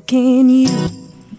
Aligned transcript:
so 0.00 0.04
can 0.06 0.48
you. 0.48 0.68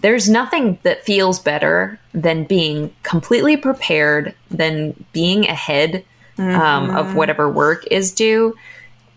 There's 0.00 0.28
nothing 0.28 0.78
that 0.82 1.04
feels 1.04 1.38
better 1.38 1.98
than 2.12 2.44
being 2.44 2.94
completely 3.02 3.56
prepared, 3.56 4.34
than 4.50 5.04
being 5.12 5.46
ahead 5.46 6.04
um, 6.38 6.90
of 6.90 7.14
whatever 7.14 7.48
work 7.48 7.86
is 7.90 8.12
due. 8.12 8.56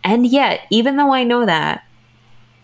And 0.03 0.27
yet, 0.27 0.61
even 0.69 0.97
though 0.97 1.11
I 1.11 1.23
know 1.23 1.45
that, 1.45 1.83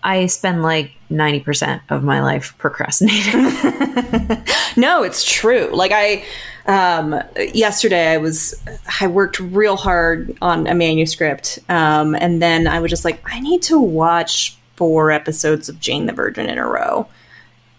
I 0.03 0.27
spend 0.27 0.61
like 0.61 0.91
90% 1.09 1.81
of 1.89 2.03
my 2.03 2.21
life 2.21 2.55
procrastinating. 2.57 3.51
No, 4.77 5.03
it's 5.03 5.29
true. 5.29 5.69
Like 5.73 5.91
I 5.93 6.23
um 6.65 7.21
yesterday 7.53 8.13
I 8.13 8.17
was 8.17 8.61
I 9.01 9.07
worked 9.07 9.39
real 9.39 9.75
hard 9.75 10.37
on 10.41 10.67
a 10.67 10.75
manuscript 10.75 11.57
um 11.69 12.15
and 12.15 12.41
then 12.41 12.67
I 12.67 12.79
was 12.79 12.89
just 12.89 13.03
like 13.03 13.21
I 13.25 13.39
need 13.39 13.63
to 13.63 13.79
watch 13.79 14.55
four 14.81 15.11
episodes 15.11 15.69
of 15.69 15.79
Jane 15.79 16.07
the 16.07 16.11
Virgin 16.11 16.49
in 16.49 16.57
a 16.57 16.65
row. 16.65 17.05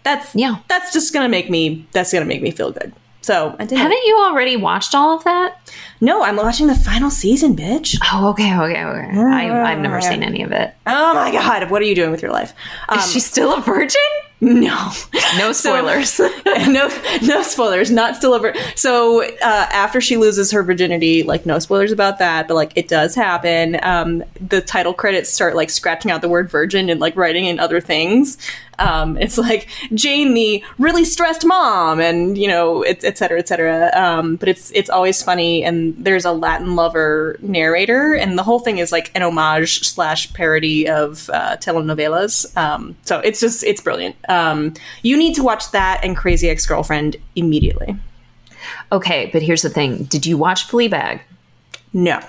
That's 0.03 0.33
Yeah. 0.33 0.59
That's 0.69 0.93
just 0.93 1.11
to 1.25 1.27
make 1.27 1.49
me 1.49 1.85
that's 1.91 2.13
to 2.23 2.27
make 2.27 2.41
me 2.41 2.49
feel 2.49 2.71
good. 2.71 2.93
So, 3.19 3.57
I 3.59 3.65
did 3.65 3.77
Haven't 3.77 4.05
you 4.05 4.23
already 4.25 4.55
watched 4.55 4.95
all 4.95 5.17
of 5.17 5.25
that? 5.25 5.69
No, 5.99 6.23
I'm 6.23 6.37
watching 6.37 6.67
the 6.67 6.75
final 6.75 7.09
season, 7.09 7.57
bitch. 7.57 7.97
Oh, 8.13 8.29
okay, 8.29 8.57
okay, 8.57 8.85
okay. 8.85 9.17
I, 9.19 9.71
I've 9.73 9.79
never 9.79 9.99
seen 9.99 10.23
any 10.23 10.43
of 10.43 10.53
it. 10.53 10.73
Oh 10.87 11.13
my 11.13 11.29
god, 11.29 11.69
what 11.69 11.81
are 11.81 11.85
you 11.85 11.95
doing 11.95 12.11
with 12.11 12.21
your 12.21 12.31
life? 12.31 12.53
Um, 12.87 12.99
Is 12.99 13.11
she 13.11 13.19
still 13.19 13.53
a 13.53 13.59
virgin? 13.59 13.99
No. 14.43 14.91
No 15.37 15.51
spoilers. 15.51 16.19
no 16.45 16.89
no 17.21 17.41
spoilers 17.43 17.89
not 17.89 18.15
still 18.15 18.33
over. 18.33 18.53
So 18.75 19.23
uh, 19.23 19.29
after 19.41 20.01
she 20.01 20.17
loses 20.17 20.51
her 20.51 20.63
virginity 20.63 21.23
like 21.23 21.45
no 21.45 21.59
spoilers 21.59 21.91
about 21.91 22.19
that 22.19 22.47
but 22.47 22.55
like 22.55 22.73
it 22.75 22.87
does 22.87 23.15
happen. 23.15 23.79
Um, 23.83 24.23
the 24.39 24.61
title 24.61 24.93
credits 24.93 25.29
start 25.29 25.55
like 25.55 25.69
scratching 25.69 26.11
out 26.11 26.21
the 26.21 26.29
word 26.29 26.49
virgin 26.49 26.89
and 26.89 26.99
like 26.99 27.15
writing 27.15 27.45
in 27.45 27.59
other 27.59 27.79
things. 27.79 28.37
Um, 28.79 29.17
it's 29.17 29.37
like 29.37 29.67
jane 29.93 30.33
the 30.33 30.63
really 30.77 31.05
stressed 31.05 31.45
mom 31.45 31.99
and 31.99 32.37
you 32.37 32.47
know 32.47 32.81
et, 32.81 33.03
et 33.03 33.17
cetera 33.17 33.39
et 33.39 33.47
cetera. 33.47 33.91
Um, 33.93 34.35
but 34.35 34.49
it's 34.49 34.71
it's 34.71 34.89
always 34.89 35.21
funny 35.21 35.63
and 35.63 35.95
there's 35.97 36.25
a 36.25 36.31
latin 36.31 36.75
lover 36.75 37.37
narrator 37.41 38.13
and 38.13 38.37
the 38.37 38.43
whole 38.43 38.59
thing 38.59 38.79
is 38.79 38.91
like 38.91 39.11
an 39.15 39.21
homage 39.21 39.87
slash 39.87 40.33
parody 40.33 40.87
of 40.87 41.29
uh, 41.31 41.57
telenovelas. 41.57 42.55
Um, 42.57 42.95
so 43.03 43.19
it's 43.19 43.39
just 43.39 43.63
it's 43.63 43.81
brilliant 43.81 44.15
um, 44.33 44.73
you 45.03 45.15
need 45.17 45.33
to 45.35 45.43
watch 45.43 45.71
that 45.71 46.01
and 46.03 46.17
crazy 46.17 46.49
ex-girlfriend 46.49 47.15
immediately 47.35 47.95
okay, 48.91 49.29
but 49.33 49.41
here's 49.41 49.61
the 49.61 49.69
thing. 49.69 50.03
Did 50.03 50.25
you 50.25 50.37
watch 50.37 50.67
Fleabag? 50.67 51.21
no 51.91 52.19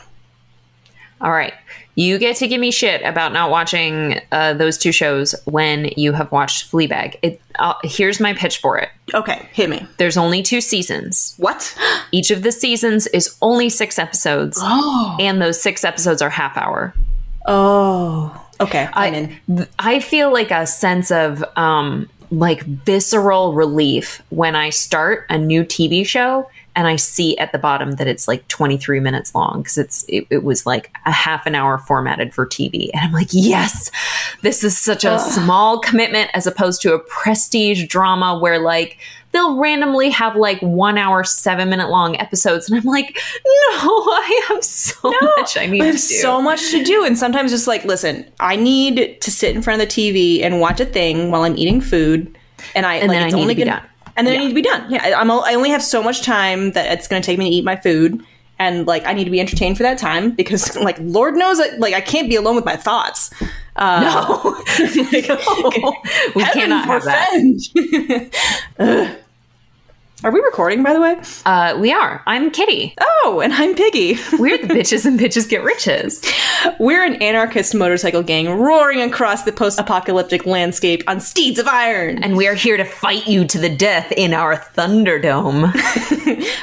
All 1.21 1.31
right. 1.33 1.55
You 1.95 2.19
get 2.19 2.37
to 2.37 2.49
give 2.49 2.61
me 2.61 2.71
shit 2.73 3.03
about 3.03 3.33
not 3.33 3.51
watching 3.51 4.21
uh, 4.33 4.53
those 4.55 4.77
two 4.77 4.91
shows 4.93 5.35
when 5.45 5.91
you 5.97 6.13
have 6.13 6.33
watched 6.33 6.71
Fleabag. 6.71 7.17
It, 7.23 7.41
uh, 7.59 7.75
here's 7.85 8.19
my 8.19 8.35
pitch 8.35 8.59
for 8.59 8.77
it. 8.79 8.89
okay 9.15 9.49
hit 9.53 9.71
me 9.71 9.87
There's 9.99 10.17
only 10.17 10.43
two 10.43 10.61
seasons. 10.61 11.35
what 11.39 11.77
Each 12.13 12.31
of 12.31 12.43
the 12.43 12.53
seasons 12.53 13.07
is 13.09 13.37
only 13.41 13.69
six 13.69 13.99
episodes, 13.99 14.59
oh 14.61 15.17
and 15.21 15.41
those 15.41 15.61
six 15.61 15.85
episodes 15.85 16.21
are 16.21 16.31
half 16.31 16.57
hour. 16.57 16.95
oh 17.47 18.44
okay 18.61 18.89
i'm 18.95 19.15
in. 19.15 19.37
th- 19.57 19.69
I 19.79 20.01
feel 20.01 20.33
like 20.33 20.51
a 20.51 20.67
sense 20.67 21.11
of 21.11 21.45
um, 21.57 22.09
like 22.31 22.63
visceral 22.63 23.55
relief 23.55 24.23
when 24.31 24.57
I 24.57 24.71
start 24.71 25.27
a 25.31 25.39
new 25.39 25.65
TV 25.65 26.07
show 26.07 26.49
and 26.77 26.89
I 26.89 26.97
see 26.97 27.39
at 27.39 27.53
the 27.53 27.59
bottom 27.59 27.93
that 27.93 28.09
it's 28.09 28.27
like 28.27 28.47
23 28.49 28.99
minutes 29.01 29.35
long 29.35 29.63
because 29.63 29.79
it's 29.79 30.05
it, 30.09 30.27
it 30.31 30.43
was 30.43 30.67
like 30.67 30.91
a 31.07 31.13
half 31.13 31.47
an 31.47 31.55
hour 31.55 31.79
formatted 31.79 32.35
for 32.35 32.47
TV 32.47 32.91
and 32.93 33.03
I'm 33.03 33.13
like 33.13 33.29
yes 33.31 33.91
this 34.43 34.65
is 34.65 34.77
such 34.77 35.05
a 35.05 35.19
small 35.19 35.79
commitment 35.79 36.31
as 36.35 36.47
opposed 36.47 36.83
to 36.83 36.95
a 36.95 36.99
prestige 36.99 37.87
drama 37.87 38.39
where 38.39 38.59
like 38.59 38.99
they'll 39.35 39.59
randomly 39.59 40.11
have 40.11 40.37
like 40.37 40.61
one 40.61 40.97
hour 40.99 41.25
seven 41.25 41.69
minute 41.69 41.89
long 41.91 42.17
episodes 42.21 42.69
and 42.69 42.79
I'm 42.79 42.85
like 42.85 43.17
no 43.17 43.21
I 43.83 44.45
have 44.49 44.63
so 44.65 45.11
much 45.37 45.57
I 45.57 45.67
need 45.67 45.83
I 45.83 45.87
to 45.87 45.93
have 45.93 45.97
do 45.97 45.99
so 45.99 46.41
much 46.41 46.71
to 46.71 46.83
do, 46.85 47.05
and 47.05 47.19
sometimes 47.19 47.51
just 47.51 47.67
like, 47.67 47.85
listen, 47.85 48.31
I 48.41 48.57
need 48.57 49.21
to 49.21 49.31
sit 49.31 49.55
in 49.55 49.63
front 49.63 49.83
of 49.83 49.89
the 49.89 49.93
TV 49.93 50.43
and 50.43 50.61
watch 50.61 50.81
a 50.81 50.87
thing 50.87 51.31
while 51.31 51.43
I'm 51.43 51.57
eating 51.59 51.81
food, 51.81 52.37
and 52.75 52.87
I 52.87 52.97
And 52.97 53.09
like 53.09 53.17
then 53.17 53.23
I 53.23 53.27
it's 53.27 53.35
need 53.35 53.49
to 53.49 53.55
be 53.55 53.65
gonna, 53.65 53.81
done. 53.81 53.89
and 54.17 54.27
then 54.27 54.35
Yeah. 54.35 54.41
I 54.41 54.43
need 54.45 54.49
to 54.51 54.55
be 54.55 54.63
done. 54.63 54.91
Yeah, 54.91 55.03
I- 55.05 55.15
I'm 55.21 55.31
I 55.31 55.55
only 55.55 55.71
have 55.71 55.83
so 55.83 56.03
much 56.03 56.23
time 56.23 56.73
that 56.73 56.91
it's 56.93 57.09
going 57.09 57.21
to 57.21 57.27
take 57.27 57.39
me 57.39 57.51
to 57.51 57.57
eat 57.57 57.65
my 57.65 57.77
food, 57.77 58.23
and 58.59 58.87
like 58.87 59.05
I 59.07 59.13
need 59.13 59.25
to 59.25 59.31
be 59.31 59.41
entertained 59.41 59.77
for 59.77 59.83
that 59.83 59.99
time 59.99 60.31
because 60.31 60.77
like 60.89 60.97
Lord 61.01 61.35
knows, 61.35 61.59
that, 61.59 61.79
like 61.81 61.95
I 61.95 62.01
can't 62.01 62.29
be 62.29 62.37
alone 62.37 62.57
with 62.57 62.65
my 62.65 62.77
thoughts. 62.77 63.31
Uh, 63.77 64.01
no 64.01 64.63
we 66.37 66.43
heaven 66.43 66.61
cannot 66.61 66.87
have 66.87 67.03
that. 67.05 69.21
Are 70.25 70.31
we 70.31 70.41
recording, 70.41 70.83
by 70.83 70.95
the 70.95 71.03
way? 71.03 71.21
Uh, 71.45 71.77
we 71.79 71.93
are. 71.93 72.23
I'm 72.27 72.51
Kitty. 72.51 72.95
Oh, 72.99 73.43
and 73.45 73.53
I'm 73.53 73.75
Piggy. 73.75 74.15
We're 74.39 74.57
the 74.57 74.73
bitches 74.73 75.05
and 75.05 75.21
bitches 75.21 75.47
get 75.47 75.63
riches. 75.63 76.23
We're 76.81 77.05
an 77.05 77.17
anarchist 77.17 77.75
motorcycle 77.75 78.23
gang 78.23 78.49
roaring 78.59 79.03
across 79.03 79.43
the 79.43 79.53
post 79.53 79.79
apocalyptic 79.79 80.47
landscape 80.47 81.03
on 81.07 81.21
steeds 81.21 81.59
of 81.59 81.67
iron. 81.69 82.25
And 82.25 82.39
we 82.39 82.49
are 82.49 82.55
here 82.55 82.79
to 82.79 82.87
fight 82.87 83.27
you 83.27 83.45
to 83.45 83.59
the 83.59 83.69
death 83.69 84.13
in 84.13 84.33
our 84.33 84.57
Thunderdome. 84.57 85.71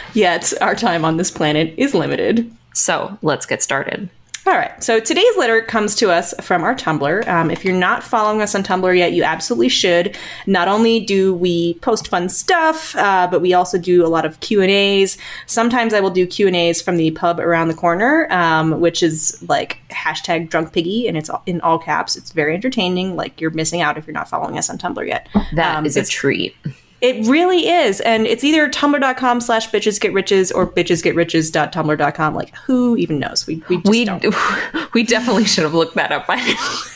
Yet, 0.15 0.53
our 0.59 0.73
time 0.73 1.05
on 1.05 1.17
this 1.17 1.29
planet 1.29 1.75
is 1.77 1.93
limited. 1.93 2.51
so 2.73 3.19
let's 3.21 3.45
get 3.45 3.61
started. 3.61 4.09
All 4.47 4.53
right, 4.53 4.83
so 4.83 4.99
today's 4.99 5.37
letter 5.37 5.61
comes 5.61 5.93
to 5.97 6.09
us 6.09 6.33
from 6.41 6.63
our 6.63 6.73
Tumblr. 6.73 7.27
Um, 7.27 7.51
if 7.51 7.63
you're 7.63 7.77
not 7.77 8.03
following 8.03 8.41
us 8.41 8.55
on 8.55 8.63
Tumblr 8.63 8.97
yet, 8.97 9.13
you 9.13 9.23
absolutely 9.23 9.69
should. 9.69 10.17
Not 10.47 10.67
only 10.67 10.99
do 10.99 11.35
we 11.35 11.75
post 11.75 12.07
fun 12.07 12.27
stuff, 12.27 12.95
uh, 12.95 13.27
but 13.29 13.41
we 13.41 13.53
also 13.53 13.77
do 13.77 14.03
a 14.03 14.09
lot 14.09 14.25
of 14.25 14.39
Q 14.39 14.61
and 14.63 14.71
A's. 14.71 15.19
Sometimes 15.45 15.93
I 15.93 15.99
will 15.99 16.09
do 16.09 16.25
Q 16.25 16.47
and 16.47 16.55
A's 16.55 16.81
from 16.81 16.97
the 16.97 17.11
pub 17.11 17.39
around 17.39 17.67
the 17.67 17.75
corner, 17.75 18.27
um, 18.31 18.81
which 18.81 19.03
is 19.03 19.45
like 19.47 19.77
hashtag 19.91 20.49
Drunk 20.49 20.73
Piggy, 20.73 21.07
and 21.07 21.17
it's 21.17 21.29
in 21.45 21.61
all 21.61 21.77
caps. 21.77 22.15
It's 22.15 22.31
very 22.31 22.55
entertaining. 22.55 23.15
Like 23.15 23.39
you're 23.39 23.51
missing 23.51 23.81
out 23.81 23.95
if 23.99 24.07
you're 24.07 24.13
not 24.15 24.27
following 24.27 24.57
us 24.57 24.71
on 24.71 24.79
Tumblr 24.79 25.07
yet. 25.07 25.29
That 25.53 25.85
is 25.85 25.95
Um, 25.95 26.01
a 26.01 26.05
treat. 26.07 26.55
It 27.01 27.25
really 27.25 27.67
is. 27.67 27.99
And 28.01 28.27
it's 28.27 28.43
either 28.43 28.69
tumblr.com 28.69 29.41
slash 29.41 29.69
bitches 29.69 29.99
get 29.99 30.13
riches 30.13 30.51
or 30.51 30.67
bitches 30.67 31.01
get 31.03 31.15
bitchesgetriches.tumblr.com. 31.15 32.35
Like, 32.35 32.55
who 32.55 32.95
even 32.95 33.17
knows? 33.17 33.47
We, 33.47 33.63
we 33.67 33.77
just 33.77 33.89
We 33.89 34.05
don't. 34.05 34.23
we 34.93 35.03
definitely 35.03 35.45
should 35.45 35.63
have 35.63 35.73
looked 35.73 35.95
that 35.95 36.11
up 36.11 36.27
by 36.27 36.35
now. 36.35 36.79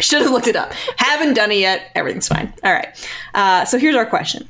Should 0.00 0.22
have 0.22 0.30
looked 0.30 0.48
it 0.48 0.56
up. 0.56 0.72
Haven't 0.96 1.34
done 1.34 1.52
it 1.52 1.58
yet. 1.58 1.90
Everything's 1.94 2.26
fine. 2.26 2.52
All 2.64 2.72
right. 2.72 2.88
Uh, 3.34 3.64
so 3.64 3.78
here's 3.78 3.94
our 3.94 4.06
question. 4.06 4.48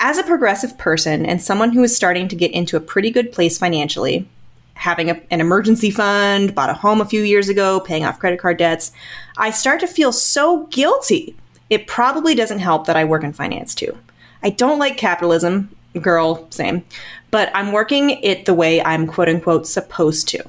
As 0.00 0.18
a 0.18 0.24
progressive 0.24 0.76
person 0.78 1.24
and 1.26 1.40
someone 1.40 1.70
who 1.70 1.82
is 1.82 1.94
starting 1.94 2.28
to 2.28 2.36
get 2.36 2.50
into 2.50 2.76
a 2.76 2.80
pretty 2.80 3.10
good 3.10 3.30
place 3.30 3.58
financially, 3.58 4.26
having 4.74 5.10
a, 5.10 5.20
an 5.30 5.40
emergency 5.40 5.90
fund, 5.90 6.54
bought 6.54 6.70
a 6.70 6.74
home 6.74 7.00
a 7.00 7.04
few 7.04 7.22
years 7.22 7.48
ago, 7.48 7.80
paying 7.80 8.04
off 8.04 8.18
credit 8.18 8.40
card 8.40 8.56
debts, 8.56 8.90
I 9.36 9.50
start 9.50 9.80
to 9.80 9.86
feel 9.86 10.12
so 10.12 10.66
guilty. 10.66 11.36
It 11.70 11.86
probably 11.86 12.34
doesn't 12.34 12.58
help 12.58 12.86
that 12.86 12.96
I 12.96 13.04
work 13.04 13.22
in 13.22 13.32
finance 13.32 13.74
too. 13.74 13.96
I 14.44 14.50
don't 14.50 14.78
like 14.78 14.98
capitalism, 14.98 15.74
girl, 16.00 16.46
same, 16.50 16.84
but 17.30 17.50
I'm 17.54 17.72
working 17.72 18.10
it 18.10 18.44
the 18.44 18.54
way 18.54 18.82
I'm 18.84 19.06
quote 19.06 19.28
unquote 19.28 19.66
supposed 19.66 20.28
to. 20.28 20.44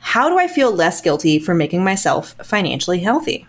How 0.00 0.28
do 0.28 0.38
I 0.38 0.48
feel 0.48 0.72
less 0.72 1.00
guilty 1.00 1.38
for 1.38 1.54
making 1.54 1.84
myself 1.84 2.34
financially 2.42 2.98
healthy? 2.98 3.46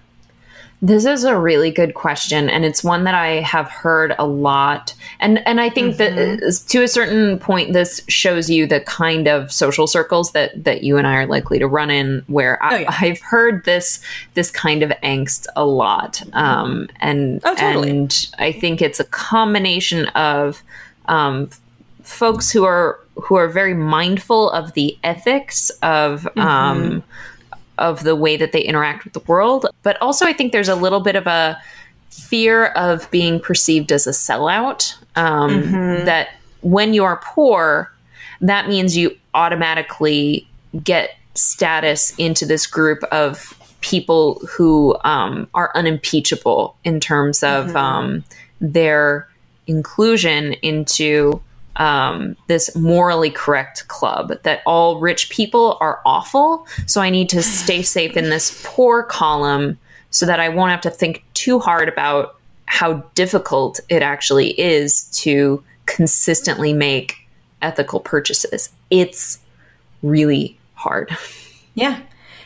This 0.84 1.06
is 1.06 1.24
a 1.26 1.38
really 1.38 1.70
good 1.70 1.94
question, 1.94 2.50
and 2.50 2.66
it's 2.66 2.84
one 2.84 3.04
that 3.04 3.14
I 3.14 3.40
have 3.42 3.70
heard 3.70 4.16
a 4.18 4.26
lot. 4.26 4.96
And 5.20 5.46
and 5.48 5.62
I 5.62 5.70
think 5.70 5.98
that 5.98 6.14
uh, 6.18 6.52
to 6.70 6.82
a 6.82 6.88
certain 6.88 7.38
point, 7.38 7.74
this 7.74 8.02
shows 8.08 8.50
you 8.50 8.66
the 8.66 8.80
kind 8.82 9.28
of 9.28 9.52
social 9.52 9.86
circles 9.86 10.32
that 10.32 10.64
that 10.64 10.82
you 10.84 10.98
and 10.98 11.06
I 11.06 11.18
are 11.18 11.28
likely 11.28 11.60
to 11.60 11.68
run 11.68 11.92
in. 11.92 12.24
Where 12.26 12.62
I, 12.64 12.74
Oh, 12.74 12.80
yeah. 12.80 12.96
I've 13.00 13.22
heard 13.22 13.64
this 13.66 14.00
this 14.34 14.50
kind 14.50 14.82
of 14.82 14.90
angst 15.04 15.46
a 15.56 15.66
lot, 15.66 16.24
um, 16.34 16.90
and 17.00 17.42
Oh, 17.44 17.54
totally. 17.54 17.90
and 17.92 18.30
I 18.40 18.52
think 18.52 18.82
it's 18.82 19.00
a 19.00 19.06
combination 19.06 20.08
of 20.08 20.64
um, 21.06 21.52
folks 22.02 22.50
who 22.52 22.64
are 22.64 23.00
who 23.22 23.36
are 23.36 23.48
very 23.48 23.76
mindful 23.76 24.50
of 24.50 24.74
the 24.74 24.98
ethics 25.04 25.70
of 25.84 26.28
um, 26.38 27.04
of 27.82 28.04
the 28.04 28.16
way 28.16 28.38
that 28.38 28.52
they 28.52 28.62
interact 28.62 29.04
with 29.04 29.14
the 29.14 29.20
world. 29.22 29.66
But 29.84 30.02
also, 30.02 30.26
I 30.26 30.34
think 30.34 30.52
there's 30.52 30.70
a 30.70 30.76
little 30.76 31.02
bit 31.02 31.16
of 31.16 31.28
a 31.28 31.62
fear 32.10 32.68
of 32.68 33.10
being 33.12 33.40
perceived 33.40 33.92
as 33.92 34.08
a 34.08 34.12
sellout. 34.12 34.96
Um, 35.16 35.72
That 36.06 36.30
when 36.62 36.94
you 36.94 37.04
are 37.04 37.18
poor, 37.18 37.92
that 38.40 38.70
means 38.70 38.96
you 38.96 39.18
automatically 39.34 40.48
get 40.84 41.18
status 41.34 42.14
into 42.18 42.46
this 42.46 42.68
group 42.68 43.04
of 43.12 43.58
people 43.82 44.42
who 44.50 44.96
um, 45.04 45.48
are 45.54 45.72
unimpeachable 45.76 46.76
in 46.84 47.00
terms 47.00 47.44
of 47.44 47.76
um, 47.76 48.24
their 48.60 49.28
inclusion 49.68 50.54
into 50.62 51.42
um, 51.82 52.36
this 52.46 52.76
morally 52.76 53.32
correct 53.32 53.88
club 53.88 54.34
that 54.44 54.62
all 54.68 55.00
rich 55.00 55.32
people 55.32 55.80
are 55.82 56.00
awful. 56.06 56.68
So 56.86 57.02
I 57.02 57.10
need 57.10 57.28
to 57.30 57.42
stay 57.42 57.82
safe 57.98 58.16
in 58.16 58.30
this 58.30 58.62
poor 58.64 59.02
column 59.02 59.80
so 60.12 60.28
that 60.28 60.40
I 60.40 60.50
won't 60.50 60.70
have 60.70 60.82
to 60.82 60.92
think 60.92 61.24
too 61.34 61.60
hard 61.60 61.90
about 61.90 62.36
how 62.68 63.04
difficult 63.16 63.80
it 63.90 64.04
actually 64.04 64.52
is 64.60 65.06
to 65.22 65.64
consistently 65.88 66.72
make 66.72 67.16
ethical 67.64 68.00
purchases. 68.00 68.70
It's 68.92 69.40
really 70.04 70.58
hard. 70.76 71.10
Yeah. 71.74 72.02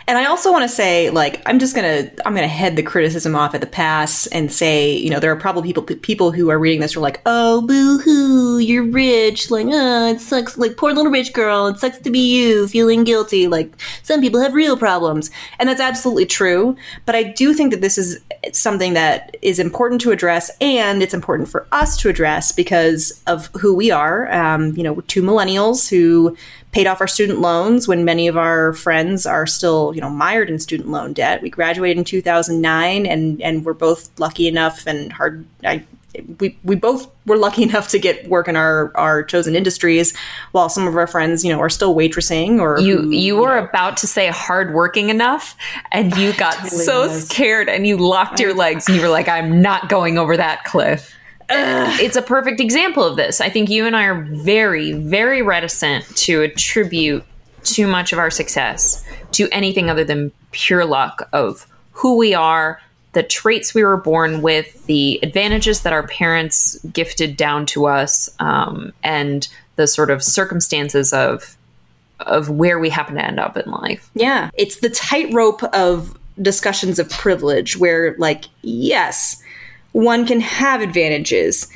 And 0.07 0.19
I 0.19 0.25
also 0.25 0.51
want 0.51 0.63
to 0.63 0.69
say, 0.69 1.09
like, 1.09 1.41
I'm 1.47 1.57
just 1.57 1.75
gonna, 1.75 2.11
I'm 2.25 2.35
gonna 2.35 2.47
head 2.47 2.75
the 2.75 2.83
criticism 2.83 3.35
off 3.35 3.55
at 3.55 3.61
the 3.61 3.67
pass 3.67 4.27
and 4.27 4.51
say, 4.51 4.95
you 4.95 5.09
know, 5.09 5.19
there 5.19 5.31
are 5.31 5.35
probably 5.35 5.73
people, 5.73 5.83
people 5.83 6.31
who 6.31 6.49
are 6.51 6.59
reading 6.59 6.79
this 6.79 6.93
who 6.93 6.99
are 6.99 7.03
like, 7.03 7.21
oh, 7.25 7.61
boo 7.61 7.97
hoo, 7.97 8.59
you're 8.59 8.83
rich, 8.83 9.49
like, 9.49 9.65
oh, 9.67 10.09
it 10.09 10.21
sucks, 10.21 10.59
like, 10.59 10.77
poor 10.77 10.93
little 10.93 11.11
rich 11.11 11.33
girl, 11.33 11.65
it 11.67 11.79
sucks 11.79 11.97
to 11.97 12.11
be 12.11 12.19
you, 12.19 12.67
feeling 12.67 13.03
guilty, 13.03 13.47
like, 13.47 13.73
some 14.03 14.21
people 14.21 14.39
have 14.39 14.53
real 14.53 14.77
problems, 14.77 15.31
and 15.57 15.67
that's 15.67 15.81
absolutely 15.81 16.27
true. 16.27 16.75
But 17.07 17.15
I 17.15 17.23
do 17.23 17.55
think 17.55 17.71
that 17.71 17.81
this 17.81 17.97
is 17.97 18.19
something 18.51 18.93
that 18.93 19.35
is 19.41 19.57
important 19.57 20.01
to 20.01 20.11
address, 20.11 20.51
and 20.61 21.01
it's 21.01 21.15
important 21.15 21.49
for 21.49 21.65
us 21.71 21.97
to 21.97 22.09
address 22.09 22.51
because 22.51 23.23
of 23.25 23.47
who 23.59 23.73
we 23.73 23.89
are. 23.89 24.31
Um, 24.31 24.75
you 24.75 24.83
know, 24.83 24.93
we're 24.93 25.01
two 25.01 25.23
millennials 25.23 25.89
who 25.89 26.37
paid 26.75 26.87
off 26.87 26.99
our 26.99 27.07
student 27.07 27.39
loans 27.39 27.87
when 27.87 28.03
many 28.03 28.27
of 28.27 28.35
our 28.35 28.73
friends 28.73 29.25
are 29.25 29.47
still, 29.47 29.95
you 29.95 30.01
know, 30.01 30.09
mired 30.09 30.49
in 30.49 30.59
student 30.59 30.89
loan 30.89 31.13
debt. 31.13 31.41
We 31.41 31.49
graduated 31.49 31.97
in 31.97 32.03
2009 32.03 33.05
and 33.05 33.41
and 33.41 33.63
we're 33.63 33.71
both 33.71 34.09
lucky 34.19 34.49
enough 34.49 34.85
and 34.85 35.09
hard 35.13 35.45
I 35.63 35.85
we, 36.39 36.57
we 36.63 36.75
both 36.75 37.09
were 37.25 37.37
lucky 37.37 37.63
enough 37.63 37.87
to 37.89 37.99
get 37.99 38.27
work 38.27 38.49
in 38.49 38.57
our, 38.57 38.91
our 38.95 39.23
chosen 39.23 39.55
industries 39.55 40.15
while 40.51 40.67
some 40.67 40.85
of 40.85 40.97
our 40.97 41.07
friends, 41.07 41.45
you 41.45 41.51
know, 41.51 41.59
are 41.61 41.69
still 41.69 41.95
waitressing 41.95 42.59
or 42.59 42.79
You 42.79 43.09
you 43.09 43.37
were 43.37 43.57
about 43.57 43.95
to 43.97 44.07
say 44.07 44.27
hardworking 44.27 45.09
enough, 45.09 45.55
and 45.93 46.15
you 46.17 46.33
got 46.37 46.55
totally 46.55 46.83
so 46.83 47.07
was. 47.07 47.27
scared, 47.27 47.69
and 47.69 47.87
you 47.87 47.95
locked 47.97 48.39
your 48.41 48.53
legs, 48.53 48.87
and 48.87 48.97
you 48.97 49.01
were 49.01 49.09
like, 49.09 49.29
"I'm 49.29 49.61
not 49.61 49.87
going 49.87 50.17
over 50.17 50.35
that 50.35 50.65
cliff." 50.65 51.15
It's 51.49 52.15
a 52.15 52.21
perfect 52.21 52.59
example 52.59 53.03
of 53.03 53.15
this. 53.15 53.41
I 53.41 53.49
think 53.49 53.69
you 53.69 53.85
and 53.85 53.95
I 53.95 54.05
are 54.05 54.23
very, 54.23 54.93
very 54.93 55.41
reticent 55.41 56.05
to 56.17 56.41
attribute 56.41 57.23
too 57.63 57.87
much 57.87 58.13
of 58.13 58.19
our 58.19 58.29
success 58.29 59.03
to 59.31 59.49
anything 59.51 59.89
other 59.89 60.03
than 60.03 60.31
pure 60.51 60.85
luck 60.85 61.27
of 61.33 61.67
who 61.91 62.17
we 62.17 62.33
are, 62.33 62.79
the 63.13 63.23
traits 63.23 63.73
we 63.73 63.83
were 63.83 63.97
born 63.97 64.41
with, 64.41 64.85
the 64.85 65.19
advantages 65.23 65.81
that 65.81 65.93
our 65.93 66.05
parents 66.07 66.77
gifted 66.91 67.37
down 67.37 67.65
to 67.67 67.85
us, 67.85 68.29
um, 68.39 68.91
and 69.03 69.47
the 69.77 69.87
sort 69.87 70.09
of 70.09 70.23
circumstances 70.23 71.13
of 71.13 71.57
of 72.21 72.49
where 72.49 72.79
we 72.79 72.89
happen 72.89 73.15
to 73.15 73.25
end 73.25 73.39
up 73.39 73.57
in 73.57 73.69
life. 73.69 74.09
Yeah. 74.15 74.49
It's 74.53 74.77
the 74.77 74.89
tightrope 74.89 75.63
of 75.63 76.17
discussions 76.41 76.97
of 76.97 77.09
privilege 77.09 77.77
where, 77.77 78.15
like, 78.17 78.45
yes, 78.61 79.41
one 79.95 80.25
can 80.25 80.41
have 80.41 80.81
advantages, 80.81 81.71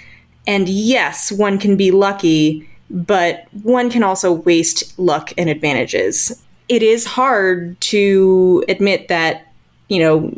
and 0.45 0.67
yes, 0.67 1.31
one 1.31 1.57
can 1.57 1.77
be 1.77 1.89
lucky, 1.89 2.69
but 2.89 3.47
one 3.63 3.89
can 3.89 4.03
also 4.03 4.33
waste 4.33 4.99
luck 4.99 5.31
and 5.37 5.49
advantages. 5.49 6.43
It 6.67 6.83
is 6.83 7.05
hard 7.05 7.79
to 7.79 8.65
admit 8.67 9.07
that, 9.07 9.47
you 9.87 9.99
know, 9.99 10.37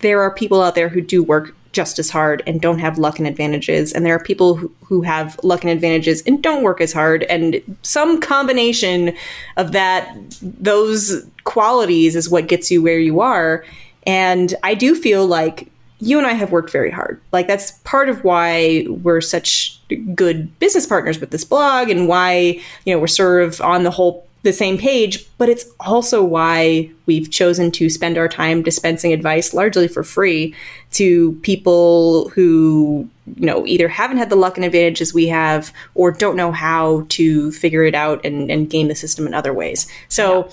there 0.00 0.20
are 0.20 0.34
people 0.34 0.60
out 0.62 0.74
there 0.74 0.88
who 0.88 1.00
do 1.00 1.22
work 1.22 1.54
just 1.70 2.00
as 2.00 2.10
hard 2.10 2.42
and 2.44 2.60
don't 2.60 2.80
have 2.80 2.98
luck 2.98 3.20
and 3.20 3.28
advantages 3.28 3.92
and 3.92 4.04
there 4.04 4.14
are 4.16 4.22
people 4.22 4.56
who, 4.56 4.70
who 4.84 5.00
have 5.02 5.38
luck 5.44 5.62
and 5.62 5.70
advantages 5.70 6.22
and 6.26 6.42
don't 6.42 6.64
work 6.64 6.80
as 6.80 6.92
hard 6.92 7.22
and 7.30 7.62
some 7.82 8.20
combination 8.20 9.16
of 9.56 9.72
that 9.72 10.14
those 10.42 11.24
qualities 11.44 12.14
is 12.14 12.28
what 12.28 12.46
gets 12.46 12.70
you 12.70 12.82
where 12.82 12.98
you 12.98 13.20
are 13.20 13.64
and 14.06 14.54
i 14.62 14.74
do 14.74 14.94
feel 14.94 15.26
like 15.26 15.71
you 16.02 16.18
and 16.18 16.26
i 16.26 16.32
have 16.32 16.50
worked 16.50 16.70
very 16.70 16.90
hard. 16.90 17.20
Like 17.32 17.46
that's 17.46 17.72
part 17.84 18.08
of 18.08 18.24
why 18.24 18.84
we're 18.88 19.20
such 19.20 19.80
good 20.14 20.58
business 20.58 20.86
partners 20.86 21.20
with 21.20 21.30
this 21.30 21.44
blog 21.44 21.88
and 21.88 22.08
why 22.08 22.60
you 22.84 22.92
know 22.92 22.98
we're 22.98 23.06
sort 23.06 23.44
of 23.44 23.60
on 23.60 23.84
the 23.84 23.90
whole 23.90 24.26
the 24.42 24.52
same 24.52 24.76
page, 24.76 25.24
but 25.38 25.48
it's 25.48 25.64
also 25.78 26.22
why 26.22 26.90
we've 27.06 27.30
chosen 27.30 27.70
to 27.70 27.88
spend 27.88 28.18
our 28.18 28.28
time 28.28 28.62
dispensing 28.62 29.12
advice 29.12 29.54
largely 29.54 29.86
for 29.86 30.02
free 30.02 30.52
to 30.90 31.32
people 31.42 32.28
who, 32.30 33.08
you 33.36 33.46
know, 33.46 33.64
either 33.66 33.86
haven't 33.86 34.16
had 34.16 34.30
the 34.30 34.36
luck 34.36 34.56
and 34.56 34.64
advantages 34.64 35.14
we 35.14 35.28
have 35.28 35.72
or 35.94 36.10
don't 36.10 36.36
know 36.36 36.50
how 36.50 37.06
to 37.10 37.52
figure 37.52 37.84
it 37.84 37.94
out 37.94 38.24
and, 38.24 38.50
and 38.50 38.68
game 38.68 38.88
the 38.88 38.96
system 38.96 39.28
in 39.28 39.34
other 39.34 39.52
ways. 39.52 39.86
So, 40.08 40.50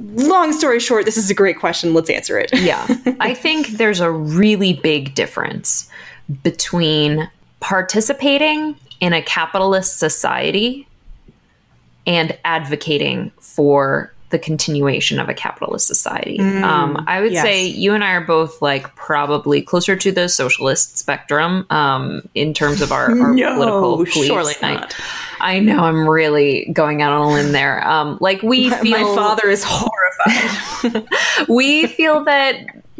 long 0.00 0.52
story 0.52 0.80
short, 0.80 1.04
this 1.04 1.16
is 1.16 1.30
a 1.30 1.34
great 1.34 1.58
question. 1.58 1.94
Let's 1.94 2.10
answer 2.10 2.38
it. 2.38 2.50
Yeah. 2.54 2.86
I 3.20 3.34
think 3.34 3.68
there's 3.68 4.00
a 4.00 4.10
really 4.10 4.72
big 4.72 5.14
difference 5.14 5.88
between 6.42 7.30
participating 7.60 8.76
in 9.00 9.12
a 9.12 9.22
capitalist 9.22 9.98
society 9.98 10.86
and 12.06 12.36
advocating 12.44 13.30
for 13.40 14.12
the 14.30 14.38
continuation 14.38 15.18
of 15.20 15.28
a 15.28 15.34
capitalist 15.34 15.86
society. 15.86 16.38
um, 16.40 17.04
I 17.06 17.20
would 17.20 17.32
yes. 17.32 17.42
say 17.42 17.66
you 17.66 17.94
and 17.94 18.02
I 18.02 18.12
are 18.12 18.20
both 18.20 18.62
like 18.62 18.94
probably 18.94 19.60
closer 19.60 19.96
to 19.96 20.12
the 20.12 20.28
socialist 20.28 20.96
spectrum 20.98 21.66
um, 21.70 22.28
in 22.34 22.54
terms 22.54 22.80
of 22.80 22.92
our, 22.92 23.10
our 23.20 23.34
No, 23.34 23.54
political 23.54 23.96
beliefs. 23.98 24.26
surely 24.26 24.54
I- 24.62 24.74
not. 24.74 24.96
I, 25.40 25.58
know 25.60 25.78
I'm 25.80 26.08
really 26.08 26.70
going 26.72 27.02
out 27.02 27.12
on 27.12 27.22
a 27.22 27.32
limb 27.32 27.52
there. 27.52 27.86
Um, 27.86 28.18
like 28.20 28.42
we 28.42 28.70
feel 28.82 28.90
My 29.08 29.14
father 29.16 29.48
is 29.48 29.64
horrified. 29.66 31.08
we 31.48 31.86
feel 31.86 32.24
that 32.24 32.56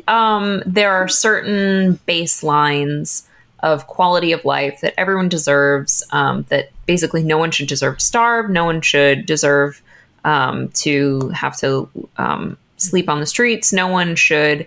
um, 0.08 0.62
there 0.66 0.92
are 0.92 1.06
certain 1.06 1.98
baselines 2.08 3.24
of 3.62 3.86
quality 3.86 4.32
of 4.32 4.44
life 4.44 4.80
that 4.80 4.94
everyone 4.98 5.28
deserves. 5.28 6.02
Um, 6.12 6.44
that 6.48 6.70
basically 6.86 7.22
no 7.22 7.38
one 7.38 7.50
should 7.50 7.68
deserve 7.68 7.98
to 7.98 8.04
starve. 8.04 8.50
No 8.50 8.64
one 8.64 8.80
should 8.80 9.26
deserve 9.26 9.82
um, 10.24 10.68
to 10.70 11.28
have 11.30 11.56
to 11.58 11.88
um, 12.16 12.56
sleep 12.76 13.08
on 13.08 13.20
the 13.20 13.26
streets. 13.26 13.72
No 13.72 13.88
one 13.88 14.16
should 14.16 14.66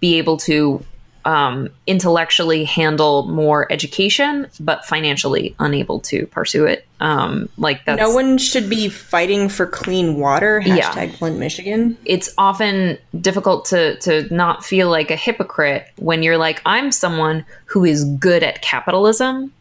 be 0.00 0.18
able 0.18 0.36
to 0.38 0.84
um, 1.24 1.68
intellectually 1.86 2.64
handle 2.64 3.26
more 3.26 3.70
education, 3.70 4.46
but 4.58 4.84
financially 4.86 5.54
unable 5.58 6.00
to 6.00 6.26
pursue 6.26 6.64
it. 6.64 6.86
Um, 7.00 7.48
like 7.58 7.84
that's 7.84 8.00
no 8.00 8.10
one 8.10 8.38
should 8.38 8.70
be 8.70 8.88
fighting 8.88 9.48
for 9.48 9.66
clean 9.66 10.16
water. 10.18 10.62
Yeah. 10.64 10.90
Flint, 10.90 11.38
Michigan. 11.38 11.98
it's 12.04 12.32
often 12.38 12.98
difficult 13.20 13.66
to 13.66 13.98
to 14.00 14.32
not 14.34 14.64
feel 14.64 14.88
like 14.88 15.10
a 15.10 15.16
hypocrite 15.16 15.86
when 15.96 16.22
you're 16.22 16.38
like 16.38 16.60
i'm 16.66 16.92
someone 16.92 17.44
who 17.64 17.84
is 17.84 18.04
good 18.04 18.42
at 18.42 18.62
capitalism 18.62 19.52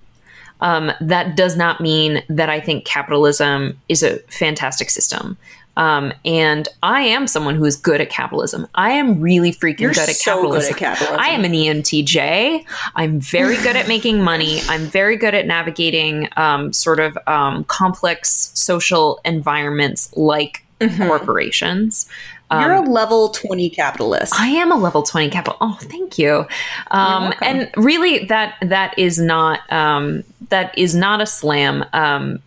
um, 0.61 0.91
that 1.01 1.35
does 1.35 1.55
not 1.55 1.81
mean 1.81 2.23
that 2.29 2.49
i 2.49 2.59
think 2.59 2.85
capitalism 2.85 3.79
is 3.87 4.03
a 4.03 4.19
fantastic 4.29 4.89
system 4.89 5.37
um, 5.79 6.11
and 6.25 6.67
I 6.83 7.03
am 7.03 7.25
someone 7.25 7.55
who 7.55 7.63
is 7.63 7.77
good 7.77 8.01
at 8.01 8.09
capitalism. 8.09 8.67
I 8.75 8.91
am 8.91 9.21
really 9.21 9.53
freaking 9.53 9.79
You're 9.79 9.93
good 9.93 10.09
at 10.09 10.15
so 10.15 10.41
good 10.41 10.61
capitalism. 10.61 10.73
at 10.73 10.77
capitalism. 10.77 11.19
I 11.21 11.27
am 11.29 11.45
an 11.45 11.53
ENTJ. 11.53 12.65
I'm 12.95 13.21
very 13.21 13.55
good 13.55 13.77
at 13.77 13.87
making 13.87 14.21
money. 14.21 14.59
I'm 14.67 14.81
very 14.81 15.15
good 15.15 15.33
at 15.33 15.47
navigating 15.47 16.27
um, 16.35 16.73
sort 16.73 16.99
of 16.99 17.17
um, 17.27 17.63
complex 17.63 18.51
social 18.55 19.21
environments 19.23 20.15
like 20.17 20.65
corporations. 20.97 22.09
You're 22.51 22.73
a 22.73 22.81
level 22.81 23.29
20 23.29 23.69
capitalist. 23.69 24.33
I 24.39 24.47
am 24.47 24.71
a 24.71 24.75
level 24.75 25.03
20 25.03 25.29
capital. 25.29 25.57
Oh, 25.61 25.77
thank 25.81 26.17
you. 26.17 26.47
Um, 26.89 27.33
and 27.41 27.69
really 27.77 28.25
that 28.25 28.55
that 28.61 28.97
is 28.97 29.19
not 29.19 29.71
um, 29.71 30.23
that 30.49 30.75
is 30.77 30.95
not 30.95 31.21
a 31.21 31.25
slam. 31.25 31.85
Um, 31.93 32.39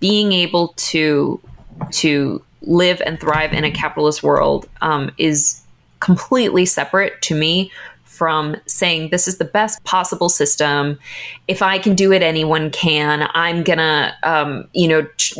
being 0.00 0.32
able 0.32 0.68
to 0.76 1.40
to 1.92 2.42
live 2.62 3.02
and 3.04 3.20
thrive 3.20 3.52
in 3.52 3.64
a 3.64 3.70
capitalist 3.70 4.22
world 4.22 4.66
um, 4.80 5.10
is 5.18 5.60
completely 6.00 6.64
separate 6.64 7.20
to 7.22 7.34
me 7.34 7.70
from 8.14 8.56
saying 8.66 9.10
this 9.10 9.26
is 9.26 9.38
the 9.38 9.44
best 9.44 9.82
possible 9.84 10.28
system. 10.28 10.98
If 11.48 11.62
I 11.62 11.78
can 11.78 11.94
do 11.94 12.12
it, 12.12 12.22
anyone 12.22 12.70
can. 12.70 13.28
I'm 13.34 13.62
gonna, 13.62 14.14
um, 14.22 14.68
you 14.72 14.88
know, 14.88 15.02
ch- 15.16 15.34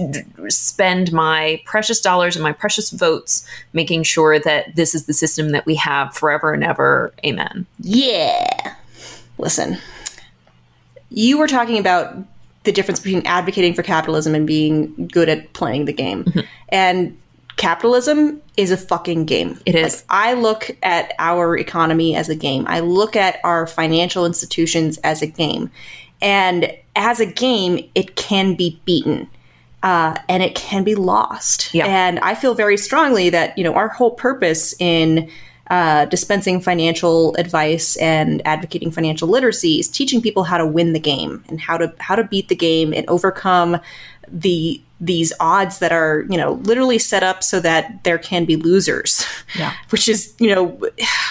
spend 0.48 1.12
my 1.12 1.62
precious 1.64 2.00
dollars 2.00 2.36
and 2.36 2.42
my 2.42 2.52
precious 2.52 2.90
votes 2.90 3.46
making 3.72 4.02
sure 4.02 4.38
that 4.38 4.74
this 4.74 4.94
is 4.94 5.06
the 5.06 5.12
system 5.12 5.50
that 5.50 5.66
we 5.66 5.76
have 5.76 6.14
forever 6.14 6.52
and 6.52 6.64
ever. 6.64 7.12
Amen. 7.24 7.66
Yeah. 7.78 8.74
Listen, 9.38 9.78
you 11.10 11.38
were 11.38 11.48
talking 11.48 11.78
about 11.78 12.16
the 12.64 12.72
difference 12.72 12.98
between 12.98 13.24
advocating 13.26 13.74
for 13.74 13.82
capitalism 13.82 14.34
and 14.34 14.46
being 14.46 15.08
good 15.08 15.28
at 15.28 15.52
playing 15.52 15.84
the 15.84 15.92
game. 15.92 16.24
And 16.70 17.16
capitalism 17.64 18.42
is 18.56 18.70
a 18.70 18.76
fucking 18.76 19.24
game. 19.24 19.58
It 19.64 19.74
is. 19.74 20.02
Like, 20.02 20.04
I 20.10 20.32
look 20.34 20.76
at 20.82 21.14
our 21.18 21.56
economy 21.56 22.14
as 22.14 22.28
a 22.28 22.34
game. 22.34 22.64
I 22.68 22.80
look 22.80 23.16
at 23.16 23.38
our 23.42 23.66
financial 23.66 24.26
institutions 24.26 24.98
as 24.98 25.22
a 25.22 25.26
game. 25.26 25.70
And 26.20 26.72
as 26.94 27.20
a 27.20 27.26
game, 27.26 27.90
it 27.94 28.16
can 28.16 28.54
be 28.54 28.80
beaten. 28.84 29.30
Uh, 29.82 30.16
and 30.28 30.42
it 30.42 30.54
can 30.54 30.84
be 30.84 30.94
lost. 30.94 31.74
Yeah. 31.74 31.86
And 31.86 32.18
I 32.20 32.34
feel 32.34 32.54
very 32.54 32.76
strongly 32.76 33.30
that, 33.30 33.56
you 33.56 33.64
know, 33.64 33.74
our 33.74 33.88
whole 33.88 34.12
purpose 34.12 34.74
in 34.78 35.30
uh, 35.70 36.04
dispensing 36.06 36.60
financial 36.60 37.34
advice 37.36 37.96
and 37.96 38.46
advocating 38.46 38.90
financial 38.90 39.28
literacy 39.28 39.80
is 39.80 39.88
teaching 39.88 40.20
people 40.20 40.44
how 40.44 40.58
to 40.58 40.66
win 40.66 40.92
the 40.92 41.00
game 41.00 41.42
and 41.48 41.60
how 41.60 41.78
to 41.78 41.92
how 41.98 42.14
to 42.14 42.24
beat 42.24 42.48
the 42.48 42.54
game 42.54 42.92
and 42.92 43.08
overcome 43.08 43.78
the 44.28 44.80
these 45.04 45.32
odds 45.40 45.78
that 45.80 45.92
are 45.92 46.24
you 46.30 46.36
know 46.36 46.52
literally 46.64 46.98
set 46.98 47.22
up 47.22 47.42
so 47.42 47.60
that 47.60 48.02
there 48.04 48.18
can 48.18 48.44
be 48.44 48.56
losers 48.56 49.24
Yeah. 49.56 49.72
which 49.90 50.08
is 50.08 50.34
you 50.38 50.54
know 50.54 50.66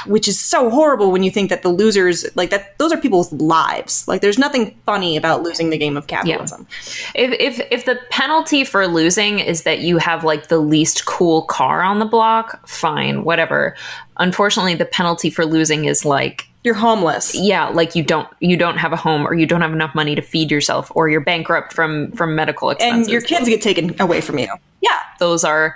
which 0.05 0.27
is 0.27 0.39
so 0.39 0.69
horrible 0.69 1.11
when 1.11 1.23
you 1.23 1.31
think 1.31 1.49
that 1.49 1.61
the 1.63 1.69
losers 1.69 2.25
like 2.35 2.49
that 2.49 2.77
those 2.77 2.91
are 2.91 2.97
people's 2.97 3.31
lives 3.33 4.07
like 4.07 4.21
there's 4.21 4.37
nothing 4.37 4.77
funny 4.85 5.17
about 5.17 5.43
losing 5.43 5.69
the 5.69 5.77
game 5.77 5.97
of 5.97 6.07
capitalism 6.07 6.67
If, 7.15 7.31
if 7.39 7.67
if 7.71 7.85
the 7.85 7.99
penalty 8.09 8.63
for 8.63 8.87
losing 8.87 9.39
is 9.39 9.63
that 9.63 9.79
you 9.79 9.97
have 9.97 10.23
like 10.23 10.47
the 10.47 10.59
least 10.59 11.05
cool 11.05 11.43
car 11.43 11.81
on 11.81 11.99
the 11.99 12.05
block, 12.05 12.67
fine, 12.67 13.23
whatever. 13.23 13.75
Unfortunately, 14.17 14.75
the 14.75 14.85
penalty 14.85 15.29
for 15.29 15.45
losing 15.45 15.85
is 15.85 16.05
like 16.05 16.47
you're 16.63 16.73
homeless 16.73 17.35
yeah, 17.35 17.67
like 17.67 17.95
you 17.95 18.03
don't 18.03 18.27
you 18.39 18.55
don't 18.55 18.77
have 18.77 18.93
a 18.93 18.97
home 18.97 19.27
or 19.27 19.33
you 19.33 19.45
don't 19.45 19.61
have 19.61 19.73
enough 19.73 19.93
money 19.93 20.15
to 20.15 20.21
feed 20.21 20.49
yourself 20.49 20.91
or 20.95 21.09
you're 21.09 21.21
bankrupt 21.21 21.73
from 21.73 22.11
from 22.13 22.35
medical 22.35 22.69
expenses. 22.69 23.07
and 23.07 23.11
your 23.11 23.21
kids 23.21 23.47
get 23.47 23.61
taken 23.61 23.95
away 23.99 24.21
from 24.21 24.37
you 24.39 24.47
yeah 24.81 24.99
Those 25.19 25.43
are 25.43 25.75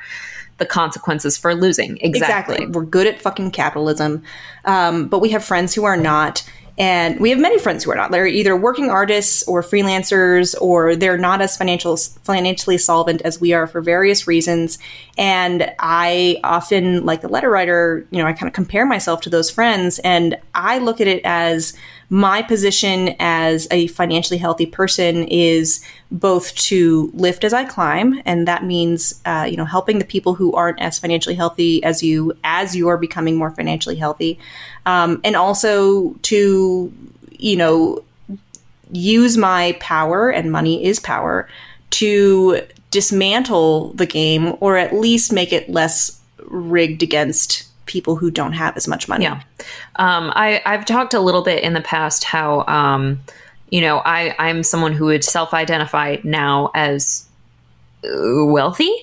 the 0.57 0.65
consequences 0.65 1.37
for 1.37 1.53
losing. 1.55 1.97
Exactly. 2.01 2.55
Exactly. 2.55 2.65
We're 2.67 2.85
good 2.85 3.07
at 3.07 3.21
fucking 3.21 3.51
capitalism. 3.51 4.23
Um, 4.65 5.07
but 5.07 5.19
we 5.19 5.29
have 5.29 5.43
friends 5.43 5.73
who 5.73 5.85
are 5.85 5.97
not. 5.97 6.43
And 6.77 7.19
we 7.19 7.31
have 7.31 7.39
many 7.39 7.57
friends 7.57 7.83
who 7.83 7.91
are 7.91 7.95
not. 7.95 8.11
They're 8.11 8.27
either 8.27 8.55
working 8.55 8.91
artists 8.91 9.43
or 9.47 9.63
freelancers, 9.63 10.55
or 10.61 10.95
they're 10.95 11.17
not 11.17 11.41
as 11.41 11.57
financial, 11.57 11.97
financially 11.97 12.77
solvent 12.77 13.21
as 13.23 13.41
we 13.41 13.53
are 13.53 13.65
for 13.65 13.81
various 13.81 14.27
reasons. 14.27 14.77
And 15.17 15.73
I 15.79 16.39
often, 16.43 17.03
like 17.05 17.21
the 17.21 17.29
letter 17.29 17.49
writer, 17.49 18.05
you 18.11 18.19
know, 18.19 18.27
I 18.27 18.33
kind 18.33 18.47
of 18.47 18.53
compare 18.53 18.85
myself 18.85 19.21
to 19.21 19.29
those 19.29 19.49
friends, 19.49 19.97
and 19.99 20.37
I 20.53 20.77
look 20.77 21.01
at 21.01 21.07
it 21.07 21.21
as 21.23 21.73
my 22.09 22.41
position 22.41 23.15
as 23.19 23.67
a 23.69 23.87
financially 23.87 24.37
healthy 24.37 24.65
person 24.65 25.25
is 25.25 25.83
both 26.09 26.55
to 26.55 27.11
lift 27.13 27.43
as 27.43 27.51
I 27.51 27.65
climb, 27.65 28.21
and 28.25 28.47
that 28.47 28.63
means 28.63 29.21
uh, 29.25 29.45
you 29.49 29.57
know 29.57 29.65
helping 29.65 29.99
the 29.99 30.05
people 30.05 30.33
who 30.33 30.53
aren't 30.53 30.79
as 30.79 30.97
financially 30.97 31.35
healthy 31.35 31.83
as 31.83 32.01
you 32.01 32.33
as 32.43 32.75
you 32.75 32.87
are 32.87 32.97
becoming 32.97 33.35
more 33.35 33.51
financially 33.51 33.97
healthy, 33.97 34.39
um, 34.85 35.19
and 35.23 35.35
also 35.35 36.13
to 36.23 36.93
you 37.31 37.55
know 37.57 38.03
use 38.91 39.35
my 39.35 39.75
power 39.81 40.29
and 40.29 40.51
money 40.51 40.85
is 40.85 40.99
power 40.99 41.49
to 41.89 42.61
dismantle 42.89 43.91
the 43.93 44.05
game 44.05 44.55
or 44.61 44.77
at 44.77 44.93
least 44.93 45.33
make 45.33 45.51
it 45.51 45.69
less 45.69 46.21
rigged 46.45 47.03
against 47.03 47.67
people 47.87 48.15
who 48.17 48.29
don't 48.29 48.53
have 48.53 48.77
as 48.77 48.87
much 48.87 49.07
money. 49.07 49.23
Yeah. 49.25 49.41
Um, 49.95 50.31
I, 50.35 50.61
I've 50.65 50.85
talked 50.85 51.13
a 51.13 51.19
little 51.19 51.41
bit 51.41 51.63
in 51.63 51.73
the 51.73 51.81
past 51.81 52.23
how, 52.23 52.63
um, 52.67 53.19
you 53.69 53.81
know, 53.81 53.97
I, 54.05 54.35
I'm 54.37 54.61
someone 54.63 54.93
who 54.93 55.05
would 55.05 55.23
self 55.23 55.53
identify 55.53 56.17
now 56.23 56.69
as 56.75 57.25
uh, 58.05 58.45
wealthy. 58.45 58.93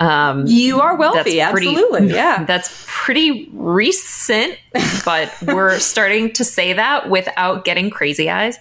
Um, 0.00 0.44
You 0.46 0.80
are 0.80 0.96
wealthy, 0.96 1.36
That's 1.36 1.52
pretty- 1.52 1.68
absolutely. 1.68 2.08
yeah. 2.14 2.44
that's 2.44 2.84
pretty 2.88 3.48
recent, 3.52 4.58
but 5.04 5.32
we're 5.42 5.78
starting 5.78 6.32
to 6.32 6.44
say 6.44 6.72
that 6.72 7.08
without 7.08 7.64
getting 7.64 7.90
crazy 7.90 8.28
eyes. 8.28 8.58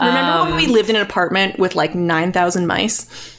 Remember 0.00 0.42
when 0.42 0.52
Um, 0.52 0.56
we 0.56 0.66
lived 0.66 0.90
in 0.90 0.96
an 0.96 1.02
apartment 1.02 1.58
with 1.58 1.76
like 1.76 1.94
9,000 1.94 2.66
mice? 2.66 3.31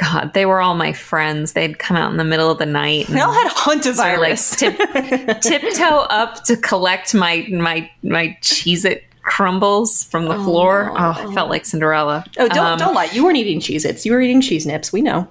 Oh 0.00 0.04
God, 0.12 0.32
they 0.34 0.46
were 0.46 0.60
all 0.60 0.74
my 0.74 0.92
friends. 0.92 1.52
They'd 1.54 1.78
come 1.78 1.96
out 1.96 2.10
in 2.10 2.16
the 2.18 2.24
middle 2.24 2.50
of 2.50 2.58
the 2.58 2.66
night. 2.66 3.08
And 3.08 3.16
They 3.16 3.20
all 3.20 3.32
had 3.32 3.50
hantavirus. 3.52 4.62
like 4.62 5.40
tip, 5.40 5.40
tiptoe 5.42 6.00
up 6.10 6.44
to 6.44 6.56
collect 6.56 7.14
my 7.14 7.46
my 7.50 7.90
my 8.02 8.36
Cheez 8.42 8.84
It 8.84 9.04
crumbles 9.22 10.04
from 10.04 10.26
the 10.26 10.36
floor. 10.36 10.90
Oh, 10.96 11.28
I 11.28 11.34
felt 11.34 11.50
like 11.50 11.66
Cinderella. 11.66 12.24
oh, 12.38 12.48
don't, 12.48 12.58
Um, 12.58 12.78
don't 12.78 12.94
lie. 12.94 13.08
You 13.12 13.24
weren't 13.24 13.36
eating 13.36 13.60
Cheez 13.60 13.84
Its. 13.84 14.06
You 14.06 14.12
were 14.12 14.20
eating 14.20 14.40
cheese 14.40 14.66
nips. 14.66 14.92
We 14.92 15.02
know. 15.02 15.26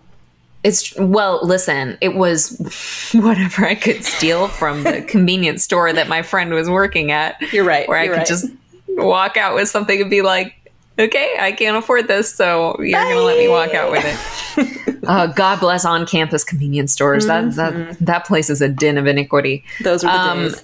It's 0.64 0.94
well, 0.98 1.40
listen, 1.44 1.98
it 2.02 2.16
was 2.16 3.10
whatever 3.14 3.66
I 3.66 3.76
could 3.76 4.04
steal 4.04 4.48
from 4.50 4.84
the 4.84 5.02
convenience 5.08 5.64
store 5.64 5.94
that 5.94 6.08
my 6.10 6.22
friend 6.24 6.54
was 6.54 6.70
working 6.70 7.12
at. 7.12 7.42
You're 7.54 7.64
right, 7.64 7.88
Where 7.88 7.98
I 7.98 8.08
could 8.08 8.18
right. 8.18 8.28
just 8.28 8.48
walk 8.90 9.38
out 9.38 9.56
with 9.56 9.70
something 9.70 10.02
and 10.02 10.10
be 10.10 10.22
like, 10.24 10.56
okay, 11.00 11.36
I 11.40 11.52
can't 11.52 11.78
afford 11.78 12.08
this, 12.08 12.34
so 12.34 12.76
you're 12.80 13.02
going 13.02 13.16
to 13.16 13.24
let 13.24 13.38
me 13.38 13.48
walk 13.48 13.74
out 13.74 13.92
with 13.92 14.04
it. 14.06 15.04
uh, 15.08 15.28
God 15.28 15.60
bless 15.60 15.86
on 15.86 16.06
campus 16.06 16.44
convenience 16.44 16.94
stores. 16.94 17.28
That, 17.28 17.56
that, 17.56 17.98
that 18.00 18.26
place 18.26 18.50
is 18.50 18.62
a 18.62 18.68
den 18.70 18.98
of 18.98 19.08
iniquity. 19.08 19.64
Those 19.84 20.04
were 20.04 20.10
the 20.10 20.20
Um, 20.20 20.44
days. 20.50 20.64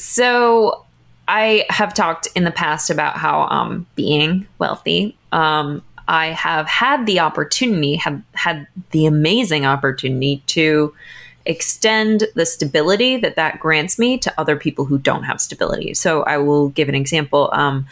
So 0.00 0.84
I 1.28 1.64
have 1.70 1.94
talked 1.94 2.28
in 2.34 2.44
the 2.44 2.50
past 2.50 2.90
about 2.90 3.16
how 3.16 3.42
um, 3.42 3.86
being 3.94 4.46
wealthy, 4.58 5.16
um, 5.32 5.82
I 6.08 6.28
have 6.28 6.66
had 6.66 7.06
the 7.06 7.20
opportunity, 7.20 7.96
have 7.96 8.22
had 8.32 8.66
the 8.90 9.06
amazing 9.06 9.66
opportunity 9.66 10.42
to 10.46 10.94
extend 11.44 12.24
the 12.34 12.44
stability 12.44 13.16
that 13.18 13.36
that 13.36 13.60
grants 13.60 13.98
me 13.98 14.18
to 14.18 14.32
other 14.38 14.56
people 14.56 14.84
who 14.86 14.98
don't 14.98 15.24
have 15.24 15.40
stability. 15.40 15.94
So 15.94 16.22
I 16.22 16.38
will 16.38 16.70
give 16.70 16.88
an 16.88 16.94
example. 16.94 17.50
Um, 17.52 17.86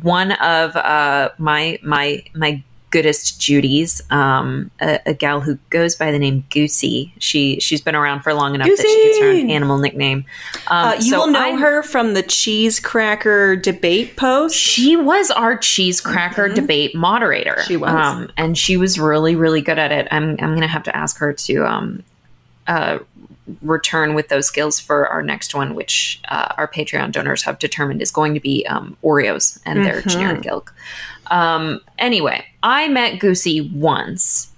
one 0.00 0.32
of 0.32 0.74
uh, 0.76 1.30
my 1.38 1.78
my 1.82 2.22
my 2.34 2.62
goodest 2.90 3.40
Judy's, 3.40 4.02
um, 4.10 4.70
a, 4.78 5.00
a 5.06 5.14
gal 5.14 5.40
who 5.40 5.56
goes 5.70 5.96
by 5.96 6.12
the 6.12 6.18
name 6.18 6.44
Goosey. 6.50 7.14
She 7.18 7.58
she's 7.58 7.80
been 7.80 7.94
around 7.94 8.20
for 8.20 8.34
long 8.34 8.54
enough 8.54 8.68
that 8.68 8.76
she 8.76 9.04
gets 9.06 9.18
her 9.20 9.30
own 9.30 9.50
animal 9.50 9.78
nickname. 9.78 10.26
Um, 10.66 10.88
Uh, 10.88 10.94
you 10.96 11.10
so 11.10 11.20
will 11.20 11.26
know 11.28 11.40
I'm- 11.40 11.58
her 11.58 11.82
from 11.82 12.12
the 12.12 12.22
cheese 12.22 12.78
cracker 12.80 13.56
debate 13.56 14.16
post. 14.18 14.56
She 14.56 14.94
was 14.96 15.30
our 15.30 15.56
cheese 15.56 16.02
cracker 16.02 16.48
debate 16.50 16.94
moderator. 16.94 17.52
Mm-hmm. 17.60 17.66
She 17.68 17.76
was. 17.78 17.90
um, 17.90 18.30
and 18.36 18.58
she 18.58 18.76
was 18.76 18.98
really, 18.98 19.36
really 19.36 19.62
good 19.62 19.78
at 19.78 19.90
it. 19.90 20.06
I'm, 20.10 20.32
I'm 20.40 20.50
going 20.50 20.60
to 20.60 20.66
have 20.66 20.82
to 20.84 20.94
ask 20.94 21.16
her 21.18 21.32
to 21.32 21.64
um, 21.66 22.02
uh, 22.66 22.98
return 23.60 24.14
with 24.14 24.28
those 24.28 24.46
skills 24.46 24.80
for 24.80 25.06
our 25.08 25.22
next 25.22 25.54
one, 25.54 25.74
which 25.74 26.20
uh, 26.28 26.54
our 26.56 26.66
Patreon 26.68 27.12
donors 27.12 27.42
have 27.42 27.58
determined 27.58 28.00
is 28.02 28.10
going 28.10 28.34
to 28.34 28.40
be 28.40 28.66
um, 28.66 28.96
Oreos 29.02 29.60
and 29.66 29.84
their 29.84 29.96
Mm-hmm. 30.00 30.08
generic 30.08 30.46
ilk. 30.46 30.74
Um, 31.30 31.80
anyway, 31.98 32.44
I 32.62 32.88
met 32.88 33.18
Goosey 33.18 33.60
once. 33.74 34.48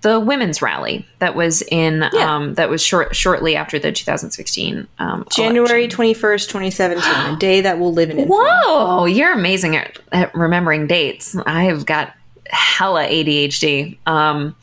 The 0.00 0.20
women's 0.20 0.62
rally 0.62 1.04
that 1.18 1.34
was 1.34 1.60
in 1.72 2.08
Yeah. 2.12 2.36
um, 2.36 2.54
that 2.54 2.70
was 2.70 2.80
short, 2.82 3.16
shortly 3.16 3.56
after 3.56 3.80
the 3.80 3.90
2016 3.90 4.86
um, 5.00 5.26
January 5.34 5.84
election. 5.86 6.04
21st, 6.14 6.48
2017, 6.48 7.34
a 7.34 7.36
day 7.36 7.60
that 7.62 7.80
will 7.80 7.92
live 7.92 8.08
in 8.10 8.18
infamy. 8.20 8.38
Whoa, 8.40 9.06
you're 9.06 9.32
amazing 9.32 9.74
at, 9.74 9.98
at 10.12 10.32
remembering 10.36 10.86
dates. 10.86 11.36
I've 11.46 11.84
got 11.84 12.14
hella 12.50 13.06
ADHD. 13.06 13.98
Um, 14.06 14.54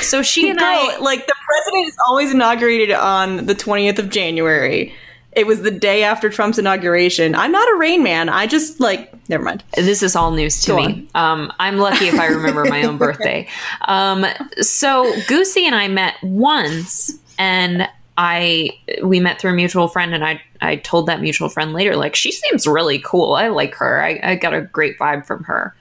so 0.00 0.22
she 0.22 0.48
and 0.48 0.58
Girl, 0.58 0.68
I, 0.68 0.98
like 1.00 1.26
the 1.26 1.34
president 1.46 1.88
is 1.88 1.96
always 2.08 2.32
inaugurated 2.32 2.92
on 2.92 3.46
the 3.46 3.54
20th 3.54 3.98
of 3.98 4.10
January. 4.10 4.94
It 5.32 5.46
was 5.46 5.62
the 5.62 5.70
day 5.70 6.02
after 6.02 6.30
Trump's 6.30 6.58
inauguration. 6.58 7.34
I'm 7.34 7.52
not 7.52 7.68
a 7.68 7.76
rain 7.76 8.02
man. 8.02 8.28
I 8.28 8.46
just 8.46 8.80
like 8.80 9.12
never 9.28 9.44
mind. 9.44 9.62
this 9.76 10.02
is 10.02 10.16
all 10.16 10.32
news 10.32 10.62
to 10.62 10.68
Go 10.68 10.76
me. 10.78 11.08
Um, 11.14 11.52
I'm 11.60 11.78
lucky 11.78 12.06
if 12.06 12.18
I 12.18 12.26
remember 12.26 12.64
my 12.64 12.82
own 12.82 12.98
birthday. 12.98 13.46
Um, 13.82 14.26
so 14.60 15.12
Goosey 15.28 15.66
and 15.66 15.74
I 15.74 15.86
met 15.88 16.14
once, 16.22 17.12
and 17.38 17.88
I 18.16 18.70
we 19.02 19.20
met 19.20 19.40
through 19.40 19.52
a 19.52 19.54
mutual 19.54 19.86
friend, 19.86 20.14
and 20.14 20.24
I 20.24 20.42
I 20.60 20.76
told 20.76 21.06
that 21.06 21.20
mutual 21.20 21.48
friend 21.48 21.72
later, 21.72 21.94
like 21.94 22.16
she 22.16 22.32
seems 22.32 22.66
really 22.66 22.98
cool. 22.98 23.34
I 23.34 23.48
like 23.48 23.74
her. 23.76 24.02
I, 24.02 24.18
I 24.22 24.34
got 24.34 24.54
a 24.54 24.62
great 24.62 24.98
vibe 24.98 25.24
from 25.24 25.44
her. 25.44 25.74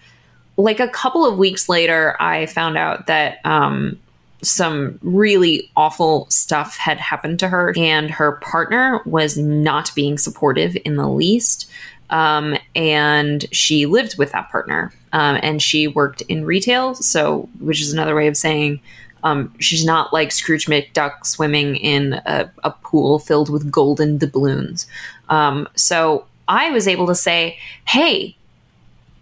Like 0.58 0.80
a 0.80 0.88
couple 0.88 1.26
of 1.26 1.38
weeks 1.38 1.70
later, 1.70 2.16
I 2.20 2.48
found 2.48 2.78
out 2.78 3.08
that 3.08 3.40
um, 3.46 4.00
some 4.42 5.00
really 5.02 5.70
awful 5.76 6.28
stuff 6.30 6.78
had 6.78 7.00
happened 7.00 7.40
to 7.40 7.48
her, 7.48 7.74
and 7.78 8.10
her 8.12 8.34
partner 8.34 9.02
was 9.06 9.38
not 9.38 9.92
being 9.96 10.18
supportive 10.18 10.78
in 10.84 10.96
the 10.96 11.08
least. 11.08 11.70
Um, 12.10 12.58
and 12.76 13.46
she 13.52 13.86
lived 13.86 14.18
with 14.18 14.32
that 14.32 14.50
partner, 14.50 14.94
um, 15.14 15.40
and 15.44 15.62
she 15.62 15.88
worked 15.88 16.22
in 16.22 16.46
retail, 16.46 16.96
so 16.96 17.50
which 17.60 17.82
is 17.82 17.92
another 17.92 18.16
way 18.16 18.28
of 18.28 18.38
saying 18.38 18.80
um, 19.24 19.54
she's 19.60 19.84
not 19.84 20.14
like 20.14 20.32
Scrooge 20.32 20.68
McDuck 20.68 21.26
swimming 21.26 21.76
in 21.76 22.14
a, 22.26 22.50
a 22.64 22.72
pool 22.72 23.20
filled 23.20 23.50
with 23.50 23.72
golden 23.72 24.18
doubloons. 24.18 24.88
Um, 25.30 25.68
so 25.76 26.26
I 26.48 26.70
was 26.70 26.88
able 26.88 27.08
to 27.08 27.16
say, 27.16 27.58
"Hey, 27.86 28.38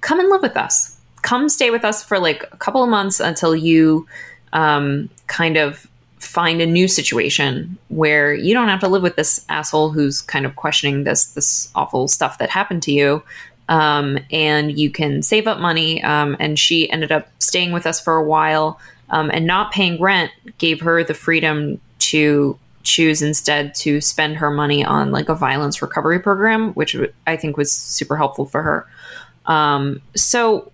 come 0.01 0.19
and 0.19 0.29
live 0.29 0.43
with 0.43 0.57
us. 0.57 0.94
Come 1.25 1.49
stay 1.49 1.71
with 1.71 1.83
us 1.83 2.03
for 2.03 2.19
like 2.19 2.43
a 2.51 2.57
couple 2.57 2.83
of 2.83 2.89
months 2.89 3.19
until 3.19 3.55
you 3.55 4.05
um, 4.53 5.09
kind 5.25 5.57
of 5.57 5.87
find 6.19 6.61
a 6.61 6.67
new 6.67 6.87
situation 6.87 7.79
where 7.89 8.31
you 8.31 8.53
don't 8.53 8.67
have 8.67 8.79
to 8.81 8.87
live 8.87 9.01
with 9.01 9.15
this 9.15 9.43
asshole 9.49 9.89
who's 9.89 10.21
kind 10.21 10.45
of 10.45 10.55
questioning 10.55 11.03
this 11.03 11.25
this 11.33 11.71
awful 11.73 12.07
stuff 12.07 12.37
that 12.37 12.51
happened 12.51 12.83
to 12.83 12.91
you. 12.91 13.23
Um, 13.69 14.19
and 14.29 14.77
you 14.77 14.91
can 14.91 15.23
save 15.23 15.47
up 15.47 15.57
money 15.59 16.03
um, 16.03 16.37
and 16.39 16.59
she 16.59 16.87
ended 16.91 17.11
up 17.11 17.27
staying 17.39 17.71
with 17.71 17.87
us 17.87 17.99
for 17.99 18.15
a 18.17 18.23
while 18.23 18.79
um, 19.09 19.31
and 19.33 19.47
not 19.47 19.71
paying 19.71 19.99
rent 19.99 20.31
gave 20.59 20.81
her 20.81 21.03
the 21.03 21.15
freedom 21.15 21.81
to 21.97 22.59
choose 22.83 23.23
instead 23.23 23.73
to 23.73 23.99
spend 23.99 24.37
her 24.37 24.51
money 24.51 24.85
on 24.85 25.09
like 25.09 25.29
a 25.29 25.33
violence 25.33 25.81
recovery 25.81 26.19
program 26.19 26.71
which 26.73 26.95
i 27.25 27.35
think 27.35 27.57
was 27.57 27.71
super 27.71 28.15
helpful 28.15 28.45
for 28.45 28.61
her. 28.61 28.87
Um, 29.47 30.01
so 30.15 30.71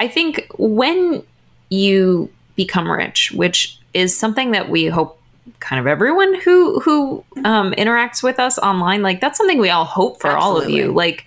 i 0.00 0.08
think 0.08 0.46
when 0.58 1.22
you 1.70 2.30
become 2.56 2.90
rich 2.90 3.32
which 3.32 3.78
is 3.94 4.16
something 4.16 4.52
that 4.52 4.68
we 4.68 4.86
hope 4.86 5.18
kind 5.60 5.80
of 5.80 5.86
everyone 5.86 6.34
who 6.40 6.80
who 6.80 7.24
um, 7.44 7.72
interacts 7.72 8.22
with 8.22 8.38
us 8.38 8.58
online 8.58 9.02
like 9.02 9.20
that's 9.20 9.38
something 9.38 9.58
we 9.58 9.70
all 9.70 9.84
hope 9.84 10.20
for 10.20 10.30
all 10.36 10.60
of 10.60 10.70
you. 10.70 10.92
Like 10.92 11.24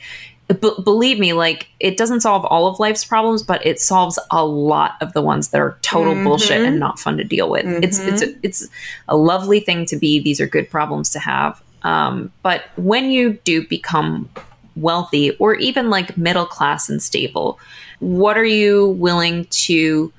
b- 0.47 0.75
believe 0.83 1.19
me 1.19 1.33
like 1.33 1.67
it 1.79 1.97
doesn't 1.97 2.21
solve 2.21 2.45
all 2.45 2.67
of 2.67 2.79
life's 2.79 3.05
problems 3.05 3.43
but 3.43 3.65
it 3.65 3.79
solves 3.79 4.19
a 4.31 4.45
lot 4.45 4.95
of 5.01 5.13
the 5.13 5.21
ones 5.21 5.49
that 5.49 5.61
are 5.61 5.77
total 5.81 6.13
bullshit 6.23 6.61
and 6.61 6.79
not 6.79 6.99
fun 6.99 7.17
to 7.17 7.23
deal 7.23 7.49
with. 7.49 7.65
It's 7.83 7.99
it's 7.99 8.21
a, 8.21 8.35
it's 8.43 8.69
a 9.07 9.17
lovely 9.17 9.59
thing 9.59 9.85
to 9.87 9.95
be. 9.95 10.19
These 10.19 10.39
are 10.39 10.47
good 10.47 10.69
problems 10.69 11.09
to 11.11 11.19
have. 11.19 11.61
Um, 11.83 12.31
but 12.43 12.65
when 12.75 13.09
you 13.09 13.33
do 13.43 13.67
become 13.67 14.29
wealthy 14.75 15.31
or 15.37 15.55
even 15.55 15.89
like 15.89 16.17
middle 16.17 16.45
class 16.45 16.89
and 16.89 17.01
stable 17.01 17.59
what 17.99 18.37
are 18.37 18.45
you 18.45 18.87
willing 18.91 19.45
to 19.45 20.11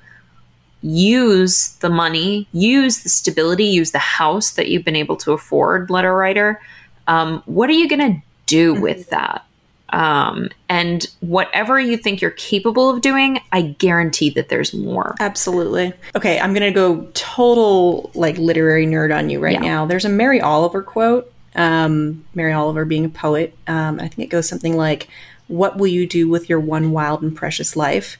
use 0.81 1.69
the 1.79 1.89
money, 1.89 2.47
use 2.51 3.03
the 3.03 3.09
stability, 3.09 3.65
use 3.65 3.91
the 3.91 3.99
house 3.99 4.51
that 4.51 4.67
you've 4.67 4.83
been 4.83 4.95
able 4.95 5.15
to 5.17 5.31
afford, 5.31 5.89
letter 5.89 6.13
writer. 6.15 6.61
Um, 7.07 7.41
what 7.45 7.69
are 7.69 7.73
you 7.73 7.87
going 7.87 8.15
to 8.15 8.21
do 8.45 8.73
with 8.79 9.09
that? 9.09 9.45
Um, 9.89 10.49
and 10.69 11.05
whatever 11.19 11.79
you 11.79 11.97
think 11.97 12.19
you're 12.21 12.31
capable 12.31 12.89
of 12.89 13.01
doing, 13.01 13.39
I 13.51 13.61
guarantee 13.61 14.29
that 14.31 14.49
there's 14.49 14.73
more. 14.73 15.15
Absolutely. 15.19 15.93
Okay, 16.15 16.39
I'm 16.39 16.51
gonna 16.53 16.71
go 16.71 17.07
total 17.13 18.09
like 18.15 18.35
literary 18.39 18.87
nerd 18.87 19.15
on 19.15 19.29
you 19.29 19.39
right 19.39 19.53
Yeah. 19.53 19.59
now. 19.59 19.85
There's 19.85 20.05
a 20.05 20.09
Mary 20.09 20.41
Oliver 20.41 20.81
quote. 20.81 21.31
Um, 21.55 22.25
Mary 22.33 22.53
Oliver 22.53 22.85
being 22.85 23.05
a 23.05 23.09
poet. 23.09 23.55
Um, 23.67 23.99
I 23.99 24.07
think 24.07 24.19
it 24.19 24.31
goes 24.31 24.47
something 24.47 24.75
like, 24.75 25.07
"What 25.47 25.77
will 25.77 25.87
you 25.87 26.07
do 26.07 26.27
with 26.27 26.49
your 26.49 26.59
one 26.59 26.91
wild 26.91 27.21
and 27.21 27.35
precious 27.35 27.75
life?" 27.75 28.17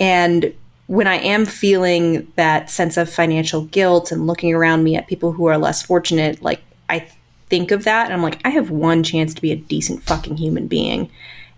And 0.00 0.52
when 0.86 1.06
I 1.06 1.16
am 1.16 1.46
feeling 1.46 2.30
that 2.36 2.68
sense 2.70 2.96
of 2.96 3.08
financial 3.08 3.62
guilt 3.66 4.12
and 4.12 4.26
looking 4.26 4.52
around 4.52 4.84
me 4.84 4.96
at 4.96 5.06
people 5.06 5.32
who 5.32 5.46
are 5.46 5.56
less 5.56 5.82
fortunate, 5.82 6.42
like 6.42 6.60
I 6.88 7.06
think 7.48 7.70
of 7.70 7.84
that 7.84 8.06
and 8.06 8.14
I'm 8.14 8.22
like, 8.22 8.40
I 8.44 8.50
have 8.50 8.70
one 8.70 9.02
chance 9.02 9.32
to 9.34 9.42
be 9.42 9.52
a 9.52 9.56
decent 9.56 10.02
fucking 10.02 10.36
human 10.36 10.66
being. 10.66 11.10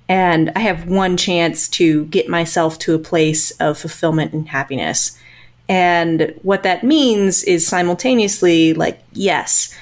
And 0.09 0.53
I 0.55 0.59
have 0.61 0.87
one 0.87 1.17
chance 1.17 1.69
to 1.71 2.05
get 2.07 2.29
myself 2.29 2.79
to 2.81 2.95
a 2.95 2.99
place 2.99 3.51
of 3.53 3.79
fulfillment 3.79 4.33
and 4.33 4.49
happiness. 4.49 5.19
And 5.69 6.35
what 6.43 6.63
that 6.65 6.85
means 6.85 7.43
is 7.45 7.67
simultaneously, 7.67 8.75
like, 8.75 9.01
yes, 9.13 9.75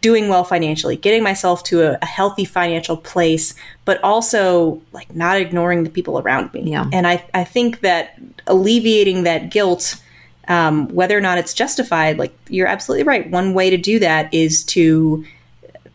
doing 0.00 0.28
well 0.28 0.44
financially, 0.44 0.96
getting 0.96 1.22
myself 1.22 1.62
to 1.64 1.82
a, 1.82 1.98
a 2.02 2.06
healthy 2.06 2.44
financial 2.44 2.96
place, 2.96 3.54
but 3.84 4.02
also 4.02 4.80
like 4.92 5.14
not 5.14 5.36
ignoring 5.40 5.84
the 5.84 5.90
people 5.90 6.18
around 6.18 6.52
me. 6.52 6.70
Yeah. 6.70 6.88
And 6.92 7.06
I, 7.06 7.24
I 7.34 7.44
think 7.44 7.80
that 7.80 8.18
alleviating 8.46 9.24
that 9.24 9.50
guilt, 9.50 10.02
um, 10.48 10.88
whether 10.88 11.16
or 11.16 11.20
not 11.20 11.38
it's 11.38 11.54
justified, 11.54 12.18
like 12.18 12.36
you're 12.48 12.66
absolutely 12.66 13.04
right. 13.04 13.30
One 13.30 13.54
way 13.54 13.70
to 13.70 13.76
do 13.76 13.98
that 13.98 14.32
is 14.32 14.64
to 14.66 15.24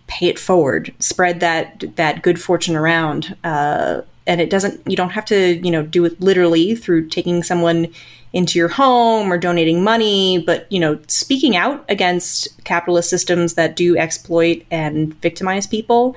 pay 0.07 0.27
it 0.27 0.37
forward, 0.37 0.93
spread 0.99 1.39
that 1.39 1.83
that 1.95 2.21
good 2.21 2.39
fortune 2.39 2.75
around. 2.75 3.35
Uh, 3.43 4.01
and 4.27 4.39
it 4.41 4.49
doesn't 4.49 4.81
you 4.89 4.95
don't 4.95 5.11
have 5.11 5.25
to 5.25 5.55
you 5.63 5.71
know 5.71 5.83
do 5.83 6.05
it 6.05 6.19
literally 6.21 6.75
through 6.75 7.07
taking 7.07 7.43
someone 7.43 7.87
into 8.31 8.57
your 8.57 8.67
home 8.67 9.31
or 9.31 9.37
donating 9.37 9.83
money 9.83 10.43
but 10.45 10.71
you 10.71 10.79
know 10.79 10.99
speaking 11.07 11.55
out 11.55 11.85
against 11.89 12.63
capitalist 12.63 13.09
systems 13.09 13.53
that 13.53 13.75
do 13.75 13.97
exploit 13.97 14.65
and 14.71 15.13
victimize 15.15 15.67
people. 15.67 16.15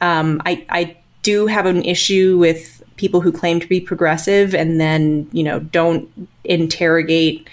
Um, 0.00 0.40
I, 0.46 0.64
I 0.70 0.96
do 1.22 1.46
have 1.46 1.66
an 1.66 1.84
issue 1.84 2.38
with 2.38 2.82
people 2.96 3.20
who 3.20 3.32
claim 3.32 3.60
to 3.60 3.66
be 3.66 3.80
progressive 3.80 4.54
and 4.54 4.80
then 4.80 5.28
you 5.32 5.42
know 5.42 5.60
don't 5.60 6.08
interrogate 6.44 7.48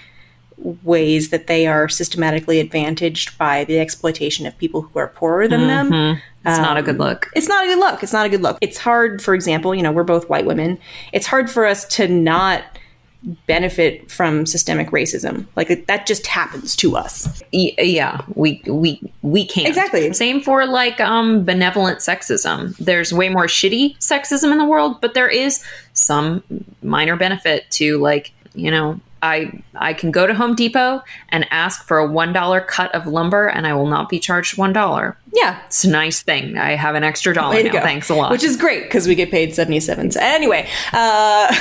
ways 0.84 1.30
that 1.30 1.48
they 1.48 1.68
are 1.68 1.90
systematically 1.90 2.60
advantaged 2.60 3.38
by 3.38 3.66
the 3.66 3.80
exploitation 3.80 4.46
of 4.46 4.58
people 4.58 4.82
who 4.82 4.98
are 5.00 5.10
poorer 5.10 5.48
than 5.48 5.68
them 5.68 6.22
It's 6.46 6.60
not 6.60 6.78
a 6.78 6.82
good 6.82 6.98
look. 6.98 7.30
it's 7.36 7.48
not 7.48 7.64
a 7.66 7.68
good 7.68 7.80
look. 7.80 8.04
It's 8.04 8.14
not 8.14 8.26
a 8.26 8.30
good 8.30 8.42
look. 8.42 8.58
It's 8.62 8.78
hard, 8.78 9.22
for 9.22 9.34
example, 9.34 9.74
you 9.74 9.84
know, 9.84 9.92
we're 9.92 10.04
both 10.04 10.30
white 10.30 10.46
women. 10.46 10.78
It's 11.14 11.28
hard 11.28 11.50
for 11.50 11.66
us 11.66 11.86
to 11.96 12.08
not 12.08 12.64
benefit 13.48 14.12
from 14.12 14.46
systemic 14.46 14.92
racism. 14.92 15.48
Like 15.56 15.88
that 15.88 16.06
just 16.06 16.28
happens 16.28 16.76
to 16.78 16.96
us. 16.96 17.42
Yeah, 17.52 18.22
we 18.36 18.62
we 18.68 19.02
we 19.22 19.46
can't 19.46 19.68
Exactly. 19.68 20.14
Same 20.14 20.42
for 20.42 20.66
like 20.66 21.00
um 21.02 21.44
benevolent 21.44 22.00
sexism. 22.00 22.78
There's 22.78 23.12
way 23.14 23.30
more 23.30 23.48
shitty 23.48 23.98
sexism 23.98 24.52
in 24.52 24.58
the 24.58 24.66
world, 24.66 25.02
but 25.02 25.14
there 25.14 25.30
is 25.30 25.64
some 25.94 26.44
minor 26.84 27.16
benefit 27.16 27.70
to 27.72 27.98
like 27.98 28.32
you 28.54 28.72
know. 28.72 29.00
I, 29.26 29.64
I 29.74 29.94
can 29.94 30.12
go 30.12 30.28
to 30.28 30.34
Home 30.34 30.56
Depot 30.56 31.02
and 31.30 31.48
ask 31.50 31.84
for 31.84 31.98
a 31.98 32.06
one 32.06 32.32
dollar 32.32 32.62
cut 32.62 32.94
of 32.94 33.08
lumber, 33.08 33.48
and 33.48 33.66
I 33.66 33.74
will 33.74 33.88
not 33.88 34.08
be 34.08 34.20
charged 34.20 34.58
one 34.58 34.72
dollar. 34.72 35.18
Yeah. 35.34 35.60
It's 35.66 35.84
a 35.84 35.90
nice 35.90 36.22
thing. 36.22 36.58
I 36.58 36.76
have 36.76 36.96
an 36.96 37.04
extra 37.04 37.34
dollar 37.34 37.62
now. 37.62 37.72
go. 37.72 37.82
Thanks 37.82 38.10
a 38.10 38.16
lot. 38.16 38.32
Which 38.32 38.44
is 38.44 38.56
great 38.56 38.84
because 38.84 39.08
we 39.08 39.16
get 39.16 39.32
paid 39.32 39.54
77 39.54 40.12
cents. 40.12 40.24
Anyway, 40.24 40.68
uh, 40.94 41.54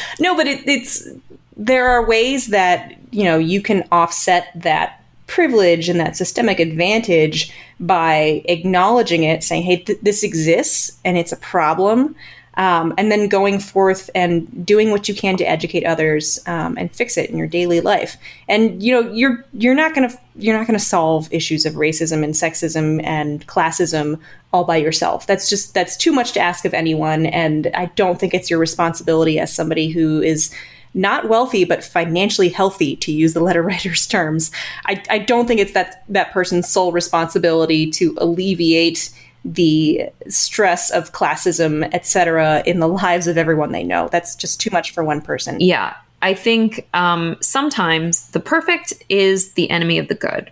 no, 0.20 0.34
but 0.36 0.46
it, 0.46 0.66
it's 0.66 1.08
there 1.56 1.88
are 1.88 2.06
ways 2.06 2.48
that, 2.48 2.96
you 3.10 3.24
know, 3.24 3.36
you 3.36 3.60
can 3.60 3.84
offset 3.92 4.48
that 4.54 5.04
privilege 5.26 5.88
and 5.88 5.98
that 6.00 6.16
systemic 6.16 6.60
advantage 6.60 7.52
by 7.80 8.42
acknowledging 8.46 9.24
it, 9.24 9.42
saying, 9.42 9.62
hey, 9.62 9.76
th- 9.76 9.98
this 10.02 10.22
exists 10.22 10.98
and 11.04 11.18
it's 11.18 11.32
a 11.32 11.36
problem. 11.36 12.14
Um, 12.54 12.92
and 12.98 13.10
then 13.10 13.28
going 13.28 13.60
forth 13.60 14.10
and 14.14 14.66
doing 14.66 14.90
what 14.90 15.08
you 15.08 15.14
can 15.14 15.38
to 15.38 15.44
educate 15.44 15.84
others 15.84 16.38
um, 16.46 16.76
and 16.76 16.94
fix 16.94 17.16
it 17.16 17.30
in 17.30 17.38
your 17.38 17.46
daily 17.46 17.80
life. 17.80 18.16
And 18.46 18.82
you 18.82 18.92
know, 18.92 19.10
you're 19.10 19.44
you're 19.54 19.74
not 19.74 19.94
gonna 19.94 20.12
you're 20.36 20.56
not 20.56 20.66
gonna 20.66 20.78
solve 20.78 21.32
issues 21.32 21.64
of 21.64 21.74
racism 21.74 22.22
and 22.22 22.34
sexism 22.34 23.02
and 23.04 23.46
classism 23.46 24.20
all 24.52 24.64
by 24.64 24.76
yourself. 24.76 25.26
That's 25.26 25.48
just 25.48 25.72
that's 25.72 25.96
too 25.96 26.12
much 26.12 26.32
to 26.32 26.40
ask 26.40 26.64
of 26.64 26.74
anyone. 26.74 27.26
And 27.26 27.70
I 27.74 27.86
don't 27.86 28.20
think 28.20 28.34
it's 28.34 28.50
your 28.50 28.58
responsibility 28.58 29.38
as 29.38 29.54
somebody 29.54 29.88
who 29.88 30.20
is 30.20 30.54
not 30.94 31.28
wealthy 31.28 31.64
but 31.64 31.82
financially 31.82 32.48
healthy 32.48 32.96
to 32.96 33.12
use 33.12 33.32
the 33.32 33.40
letter 33.40 33.62
writer's 33.68 34.06
terms 34.06 34.50
I, 34.86 35.02
I 35.08 35.18
don't 35.18 35.46
think 35.46 35.60
it's 35.60 35.72
that 35.72 36.04
that 36.08 36.32
person's 36.32 36.68
sole 36.68 36.92
responsibility 36.92 37.90
to 37.92 38.14
alleviate 38.20 39.10
the 39.44 40.08
stress 40.28 40.90
of 40.90 41.12
classism 41.12 41.88
etc 41.92 42.62
in 42.64 42.78
the 42.78 42.88
lives 42.88 43.26
of 43.26 43.36
everyone 43.36 43.72
they 43.72 43.82
know. 43.82 44.08
That's 44.12 44.36
just 44.36 44.60
too 44.60 44.70
much 44.70 44.92
for 44.92 45.02
one 45.02 45.20
person. 45.20 45.60
Yeah, 45.60 45.94
I 46.22 46.34
think 46.34 46.88
um, 46.94 47.36
sometimes 47.40 48.28
the 48.28 48.40
perfect 48.40 48.92
is 49.08 49.52
the 49.52 49.68
enemy 49.70 49.98
of 49.98 50.08
the 50.08 50.14
good. 50.14 50.50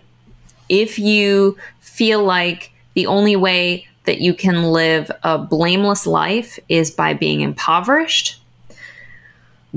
If 0.67 0.99
you 0.99 1.57
feel 1.79 2.23
like 2.23 2.71
the 2.93 3.07
only 3.07 3.35
way 3.37 3.87
that 4.03 4.19
you 4.19 4.33
can 4.33 4.63
live 4.63 5.09
a 5.23 5.37
blameless 5.37 6.05
life 6.05 6.59
is 6.67 6.91
by 6.91 7.13
being 7.13 7.41
impoverished, 7.41 8.40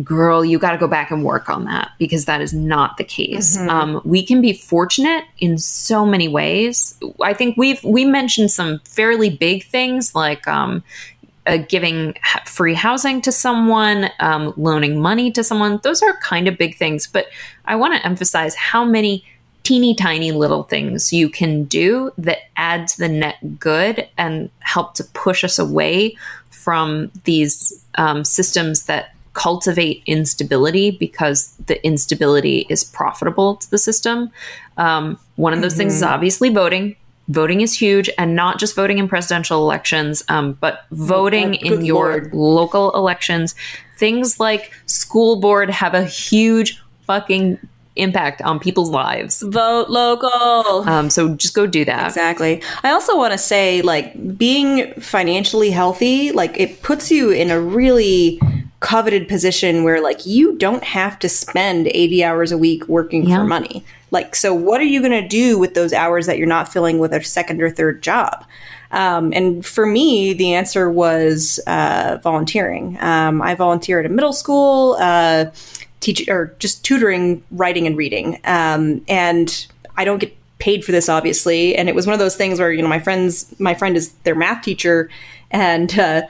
girl, 0.03 0.45
you 0.45 0.59
got 0.59 0.73
to 0.73 0.79
go 0.79 0.89
back 0.89 1.11
and 1.11 1.25
work 1.25 1.49
on 1.49 1.65
that 1.67 1.93
because 1.99 2.25
that 2.25 2.41
is 2.41 2.53
not 2.53 2.97
the 2.97 3.05
case. 3.05 3.57
Um, 3.69 4.01
we 4.05 4.27
can 4.27 4.41
be 4.41 4.53
fortunate 4.53 5.25
in 5.39 5.59
so 5.59 6.05
many 6.05 6.27
ways. 6.27 6.99
I 7.23 7.33
think 7.33 7.57
we've 7.57 7.83
we 7.85 8.05
mentioned 8.05 8.51
some 8.51 8.81
fairly 8.81 9.31
big 9.31 9.65
things 9.65 10.15
like 10.15 10.49
um, 10.49 10.83
uh, 11.47 11.59
giving 11.59 12.15
free 12.47 12.75
housing 12.75 13.21
to 13.23 13.31
someone, 13.31 14.11
um, 14.21 14.53
loaning 14.57 15.01
money 15.01 15.31
to 15.31 15.45
someone. 15.45 15.79
Those 15.83 16.03
are 16.03 16.17
kind 16.23 16.49
of 16.49 16.59
big 16.59 16.77
things, 16.77 17.07
but 17.07 17.27
I 17.67 17.77
want 17.77 17.95
to 17.95 18.05
emphasize 18.05 18.55
how 18.55 18.85
many 18.85 19.25
teeny 19.63 19.95
tiny 19.95 20.31
little 20.31 20.65
things 20.65 21.13
you 21.13 21.29
can 21.29 21.65
do 21.65 22.13
that 22.19 22.39
add 22.57 22.87
to 22.87 22.99
the 22.99 23.09
net 23.09 23.59
good 23.59 24.07
and 24.19 24.51
help 24.61 24.95
to 24.95 25.05
push 25.05 25.43
us 25.43 25.59
away 25.59 26.17
from 26.51 27.11
these 27.25 27.85
um, 27.97 28.25
systems 28.25 28.85
that 28.85 29.13
cultivate 29.35 30.03
instability 30.07 30.90
because 30.90 31.55
the 31.66 31.85
instability 31.85 32.66
is 32.68 32.83
profitable 32.83 33.57
to 33.57 33.70
the 33.70 33.79
system. 33.79 34.31
Um, 34.77 35.18
one 35.37 35.53
of 35.53 35.61
those 35.61 35.75
things 35.77 35.94
is 35.94 36.03
obviously 36.03 36.49
voting. 36.49 36.97
Voting 37.29 37.62
is 37.62 37.73
huge, 37.73 38.11
and 38.18 38.37
not 38.37 38.59
just 38.59 38.77
voting 38.77 38.99
in 38.99 39.09
presidential 39.09 39.62
elections, 39.62 40.23
um, 40.29 40.53
but 40.61 40.85
voting 40.90 41.53
good 41.53 41.73
in 41.73 41.85
your 41.85 42.11
Lord. 42.11 42.35
local 42.35 42.92
elections. 42.94 43.55
Things 43.97 44.38
like 44.38 44.73
school 44.87 45.40
board 45.40 45.70
have 45.70 45.94
a 45.94 46.05
huge 46.05 46.83
fucking 47.07 47.59
impact 47.97 48.42
on 48.42 48.59
people's 48.59 48.90
lives. 48.90 49.40
Vote 49.40 49.88
local. 49.88 50.88
Um, 50.88 51.09
so 51.09 51.35
just 51.37 51.55
go 51.55 51.66
do 51.66 51.85
that. 51.85 52.09
Exactly. 52.09 52.62
I 52.83 52.90
also 52.90 53.16
want 53.16 53.33
to 53.33 53.38
say, 53.38 53.83
like, 53.83 54.37
being 54.37 54.92
financially 54.94 55.70
healthy, 55.70 56.33
like, 56.33 56.59
it 56.61 56.83
puts 56.83 57.11
you 57.11 57.31
in 57.31 57.51
a 57.51 57.61
really 57.61 58.40
coveted 58.85 59.27
position 59.29 59.83
where, 59.83 60.03
like, 60.03 60.27
you 60.27 60.57
don't 60.59 60.85
have 60.85 61.18
to 61.20 61.29
spend 61.29 61.88
80 61.88 62.23
hours 62.23 62.53
a 62.53 62.59
week 62.59 62.87
working 62.87 63.27
Yeah. 63.27 63.38
for 63.38 63.44
money. 63.44 63.83
Like, 64.11 64.37
so 64.37 64.53
what 64.53 64.81
are 64.81 64.85
you 64.85 65.01
going 65.01 65.20
to 65.23 65.27
do 65.27 65.59
with 65.59 65.73
those 65.75 65.92
hours 65.92 66.27
that 66.27 66.37
you're 66.38 66.47
not 66.47 66.70
filling 66.73 66.99
with 66.99 67.12
a 67.12 67.25
second 67.25 67.62
or 67.62 67.70
third 67.70 68.03
job? 68.03 68.44
Um, 68.92 69.33
and 69.35 69.64
for 69.64 69.87
me, 69.87 70.35
the 70.35 70.53
answer 70.55 70.90
was 70.90 71.59
uh, 71.66 72.18
volunteering. 72.23 72.97
Um, 73.01 73.40
I 73.42 73.55
volunteer 73.55 73.99
at 74.01 74.07
a 74.07 74.11
middle 74.11 74.33
school, 74.35 74.97
uh, 75.01 75.47
teach 76.01 76.29
or 76.29 76.55
just 76.59 76.85
tutoring 76.85 77.42
writing 77.51 77.87
and 77.87 77.97
reading. 77.97 78.38
Um, 78.44 79.03
and 79.09 79.66
I 79.97 80.05
don't 80.05 80.18
get 80.18 80.37
paid 80.59 80.85
for 80.85 80.92
this, 80.92 81.09
obviously. 81.09 81.75
And 81.75 81.88
it 81.88 81.94
was 81.94 82.07
one 82.07 82.12
of 82.12 82.20
those 82.20 82.37
things 82.37 82.61
where 82.61 82.70
you 82.70 82.83
know 82.83 82.88
my 82.88 83.01
friends, 83.01 83.53
my 83.59 83.73
friend 83.75 83.97
is 83.97 84.12
their 84.25 84.35
math 84.37 84.62
teacher, 84.62 85.09
and 85.51 85.99
uh, 85.99 86.23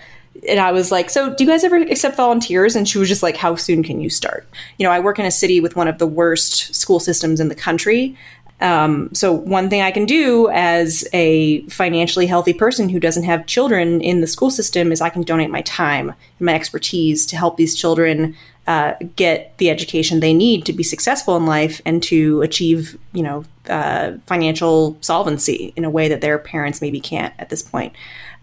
and 0.48 0.60
I 0.60 0.72
was 0.72 0.90
like, 0.90 1.10
so 1.10 1.34
do 1.34 1.44
you 1.44 1.50
guys 1.50 1.64
ever 1.64 1.76
accept 1.76 2.16
volunteers? 2.16 2.76
And 2.76 2.88
she 2.88 2.98
was 2.98 3.08
just 3.08 3.22
like, 3.22 3.36
how 3.36 3.54
soon 3.54 3.82
can 3.82 4.00
you 4.00 4.10
start? 4.10 4.46
You 4.78 4.84
know, 4.84 4.92
I 4.92 5.00
work 5.00 5.18
in 5.18 5.24
a 5.24 5.30
city 5.30 5.60
with 5.60 5.76
one 5.76 5.88
of 5.88 5.98
the 5.98 6.06
worst 6.06 6.74
school 6.74 7.00
systems 7.00 7.40
in 7.40 7.48
the 7.48 7.54
country. 7.54 8.16
Um, 8.60 9.12
so 9.12 9.32
one 9.32 9.68
thing 9.68 9.82
I 9.82 9.90
can 9.90 10.06
do 10.06 10.48
as 10.50 11.06
a 11.12 11.62
financially 11.62 12.26
healthy 12.26 12.52
person 12.52 12.88
who 12.88 13.00
doesn't 13.00 13.24
have 13.24 13.46
children 13.46 14.00
in 14.00 14.20
the 14.20 14.26
school 14.26 14.50
system 14.50 14.92
is 14.92 15.00
I 15.00 15.10
can 15.10 15.22
donate 15.22 15.50
my 15.50 15.62
time 15.62 16.10
and 16.10 16.46
my 16.46 16.54
expertise 16.54 17.26
to 17.26 17.36
help 17.36 17.56
these 17.56 17.74
children 17.74 18.36
uh, 18.66 18.94
get 19.16 19.56
the 19.58 19.68
education 19.68 20.20
they 20.20 20.32
need 20.32 20.64
to 20.64 20.72
be 20.72 20.82
successful 20.82 21.36
in 21.36 21.44
life 21.44 21.82
and 21.84 22.02
to 22.04 22.40
achieve, 22.40 22.98
you 23.12 23.22
know, 23.22 23.44
uh, 23.68 24.12
financial 24.26 24.96
solvency 25.00 25.72
in 25.76 25.84
a 25.84 25.90
way 25.90 26.08
that 26.08 26.20
their 26.20 26.38
parents 26.38 26.80
maybe 26.80 27.00
can't 27.00 27.34
at 27.38 27.50
this 27.50 27.62
point. 27.62 27.92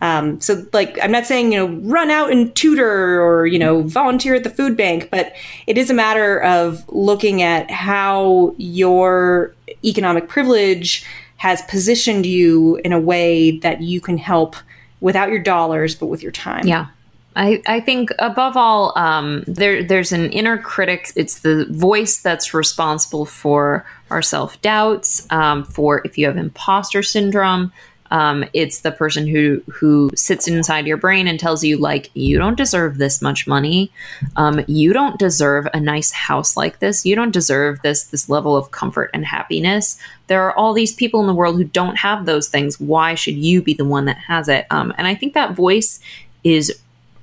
Um, 0.01 0.41
so, 0.41 0.65
like, 0.73 0.97
I'm 1.01 1.11
not 1.11 1.25
saying, 1.25 1.53
you 1.53 1.59
know, 1.59 1.67
run 1.87 2.09
out 2.09 2.31
and 2.31 2.53
tutor 2.55 3.21
or, 3.21 3.45
you 3.45 3.59
know, 3.59 3.83
volunteer 3.83 4.33
at 4.35 4.43
the 4.43 4.49
food 4.49 4.75
bank, 4.75 5.09
but 5.11 5.33
it 5.67 5.77
is 5.77 5.89
a 5.89 5.93
matter 5.93 6.41
of 6.43 6.83
looking 6.89 7.43
at 7.43 7.69
how 7.69 8.55
your 8.57 9.53
economic 9.85 10.27
privilege 10.27 11.05
has 11.37 11.61
positioned 11.63 12.25
you 12.25 12.77
in 12.83 12.93
a 12.93 12.99
way 12.99 13.59
that 13.59 13.81
you 13.81 14.01
can 14.01 14.17
help 14.17 14.55
without 15.01 15.29
your 15.29 15.39
dollars, 15.39 15.95
but 15.95 16.07
with 16.07 16.23
your 16.23 16.31
time. 16.31 16.67
Yeah. 16.67 16.87
I, 17.35 17.61
I 17.65 17.79
think 17.79 18.11
above 18.19 18.57
all, 18.57 18.97
um, 18.97 19.43
there 19.47 19.83
there's 19.83 20.11
an 20.11 20.31
inner 20.31 20.57
critic. 20.57 21.11
It's 21.15 21.39
the 21.39 21.65
voice 21.69 22.21
that's 22.21 22.53
responsible 22.53 23.25
for 23.25 23.85
our 24.09 24.21
self 24.21 24.61
doubts, 24.61 25.25
um, 25.31 25.63
for 25.63 26.01
if 26.05 26.17
you 26.17 26.25
have 26.25 26.37
imposter 26.37 27.01
syndrome. 27.01 27.71
Um, 28.11 28.45
it's 28.53 28.81
the 28.81 28.91
person 28.91 29.25
who 29.25 29.63
who 29.67 30.11
sits 30.15 30.47
inside 30.47 30.85
your 30.85 30.97
brain 30.97 31.27
and 31.27 31.39
tells 31.39 31.63
you 31.63 31.77
like 31.77 32.09
you 32.13 32.37
don't 32.37 32.57
deserve 32.57 32.97
this 32.97 33.21
much 33.21 33.47
money, 33.47 33.91
um, 34.35 34.63
you 34.67 34.93
don't 34.93 35.17
deserve 35.17 35.67
a 35.73 35.79
nice 35.79 36.11
house 36.11 36.55
like 36.55 36.79
this, 36.79 37.05
you 37.05 37.15
don't 37.15 37.31
deserve 37.31 37.81
this 37.81 38.03
this 38.05 38.29
level 38.29 38.55
of 38.55 38.71
comfort 38.71 39.09
and 39.13 39.25
happiness. 39.25 39.97
There 40.27 40.43
are 40.43 40.55
all 40.55 40.73
these 40.73 40.93
people 40.93 41.21
in 41.21 41.27
the 41.27 41.33
world 41.33 41.55
who 41.55 41.63
don't 41.63 41.97
have 41.97 42.25
those 42.25 42.47
things. 42.47 42.79
Why 42.79 43.15
should 43.15 43.35
you 43.35 43.61
be 43.61 43.73
the 43.73 43.85
one 43.85 44.05
that 44.05 44.17
has 44.17 44.47
it? 44.47 44.67
Um, 44.69 44.93
and 44.97 45.07
I 45.07 45.15
think 45.15 45.33
that 45.33 45.55
voice 45.55 45.99
is 46.43 46.79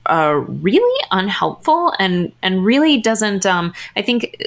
uh, 0.07 0.43
really 0.47 1.05
unhelpful 1.11 1.93
and 1.99 2.33
and 2.43 2.65
really 2.65 2.99
doesn't. 2.99 3.45
Um, 3.45 3.75
I 3.95 4.03
think 4.03 4.43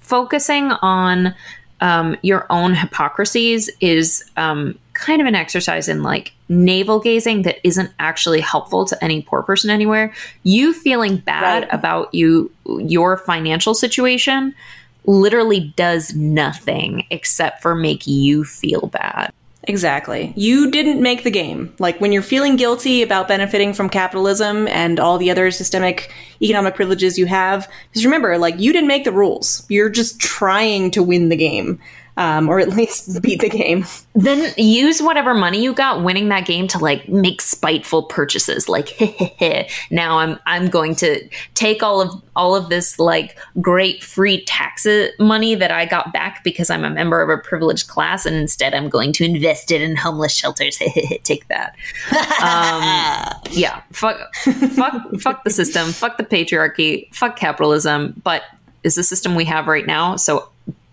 focusing 0.00 0.72
on 0.80 1.34
um, 1.80 2.16
your 2.22 2.46
own 2.50 2.74
hypocrisies 2.74 3.70
is 3.80 4.24
um, 4.36 4.78
kind 4.94 5.20
of 5.20 5.26
an 5.28 5.34
exercise 5.34 5.88
in 5.88 6.02
like 6.02 6.32
navel 6.48 6.98
gazing 6.98 7.42
that 7.42 7.58
isn't 7.66 7.92
actually 7.98 8.40
helpful 8.40 8.84
to 8.86 9.04
any 9.04 9.22
poor 9.22 9.42
person 9.42 9.70
anywhere. 9.70 10.12
You 10.42 10.72
feeling 10.72 11.18
bad 11.18 11.62
Right. 11.64 11.72
about 11.72 12.12
you 12.14 12.50
your 12.66 13.16
financial 13.16 13.74
situation 13.74 14.54
literally 15.04 15.72
does 15.76 16.14
nothing 16.14 17.06
except 17.10 17.62
for 17.62 17.74
make 17.74 18.06
you 18.06 18.44
feel 18.44 18.88
bad. 18.88 19.32
Exactly. 19.68 20.32
You 20.34 20.70
didn't 20.70 21.02
make 21.02 21.24
the 21.24 21.30
game. 21.30 21.74
Like 21.78 22.00
when 22.00 22.10
you're 22.10 22.22
feeling 22.22 22.56
guilty 22.56 23.02
about 23.02 23.28
benefiting 23.28 23.74
from 23.74 23.90
capitalism 23.90 24.66
and 24.66 24.98
all 24.98 25.18
the 25.18 25.30
other 25.30 25.50
systemic 25.50 26.10
economic 26.40 26.74
privileges 26.74 27.18
you 27.18 27.26
have, 27.26 27.70
just 27.92 28.06
remember, 28.06 28.38
like 28.38 28.58
you 28.58 28.72
didn't 28.72 28.88
make 28.88 29.04
the 29.04 29.12
rules. 29.12 29.66
You're 29.68 29.90
just 29.90 30.18
trying 30.20 30.90
to 30.92 31.02
win 31.02 31.28
the 31.28 31.36
game, 31.36 31.78
um, 32.18 32.48
or 32.48 32.58
at 32.58 32.68
least 32.76 33.22
beat 33.22 33.40
the 33.40 33.48
game. 33.48 33.86
then 34.14 34.52
use 34.58 35.00
whatever 35.00 35.32
money 35.32 35.62
you 35.62 35.72
got 35.72 36.02
winning 36.02 36.28
that 36.28 36.44
game 36.44 36.68
to 36.68 36.78
like 36.78 37.08
make 37.08 37.40
spiteful 37.40 38.02
purchases. 38.02 38.68
Like 38.68 38.98
now 39.90 40.18
i'm 40.18 40.38
i'm 40.46 40.68
going 40.68 40.94
to 40.96 41.26
take 41.54 41.82
all 41.82 42.00
of 42.00 42.22
all 42.34 42.56
of 42.56 42.68
this 42.68 42.98
like 42.98 43.38
great 43.60 44.02
free 44.02 44.44
tax 44.44 44.86
money 45.18 45.54
that 45.54 45.70
i 45.70 45.84
got 45.84 46.12
back 46.12 46.42
because 46.42 46.70
i'm 46.70 46.84
a 46.84 46.90
member 46.90 47.22
of 47.22 47.28
a 47.28 47.40
privileged 47.40 47.88
class 47.88 48.26
and 48.26 48.34
instead 48.36 48.74
i'm 48.74 48.88
going 48.88 49.12
to 49.12 49.24
invest 49.24 49.70
it 49.70 49.80
in 49.80 49.96
homeless 49.96 50.34
shelters. 50.34 50.78
Take 51.22 51.46
that. 51.48 51.76
Um, 52.42 53.40
yeah 53.50 53.82
fuck 53.92 54.34
fuck 54.74 55.20
fuck 55.20 55.44
the 55.44 55.50
system. 55.50 55.92
Fuck 55.92 56.16
the 56.16 56.24
patriarchy. 56.24 57.12
Fuck 57.14 57.36
capitalism. 57.36 58.20
But 58.24 58.42
is 58.82 58.94
the 58.94 59.04
system 59.04 59.34
we 59.34 59.44
have 59.44 59.66
right 59.66 59.86
now. 59.86 60.16
So 60.16 60.48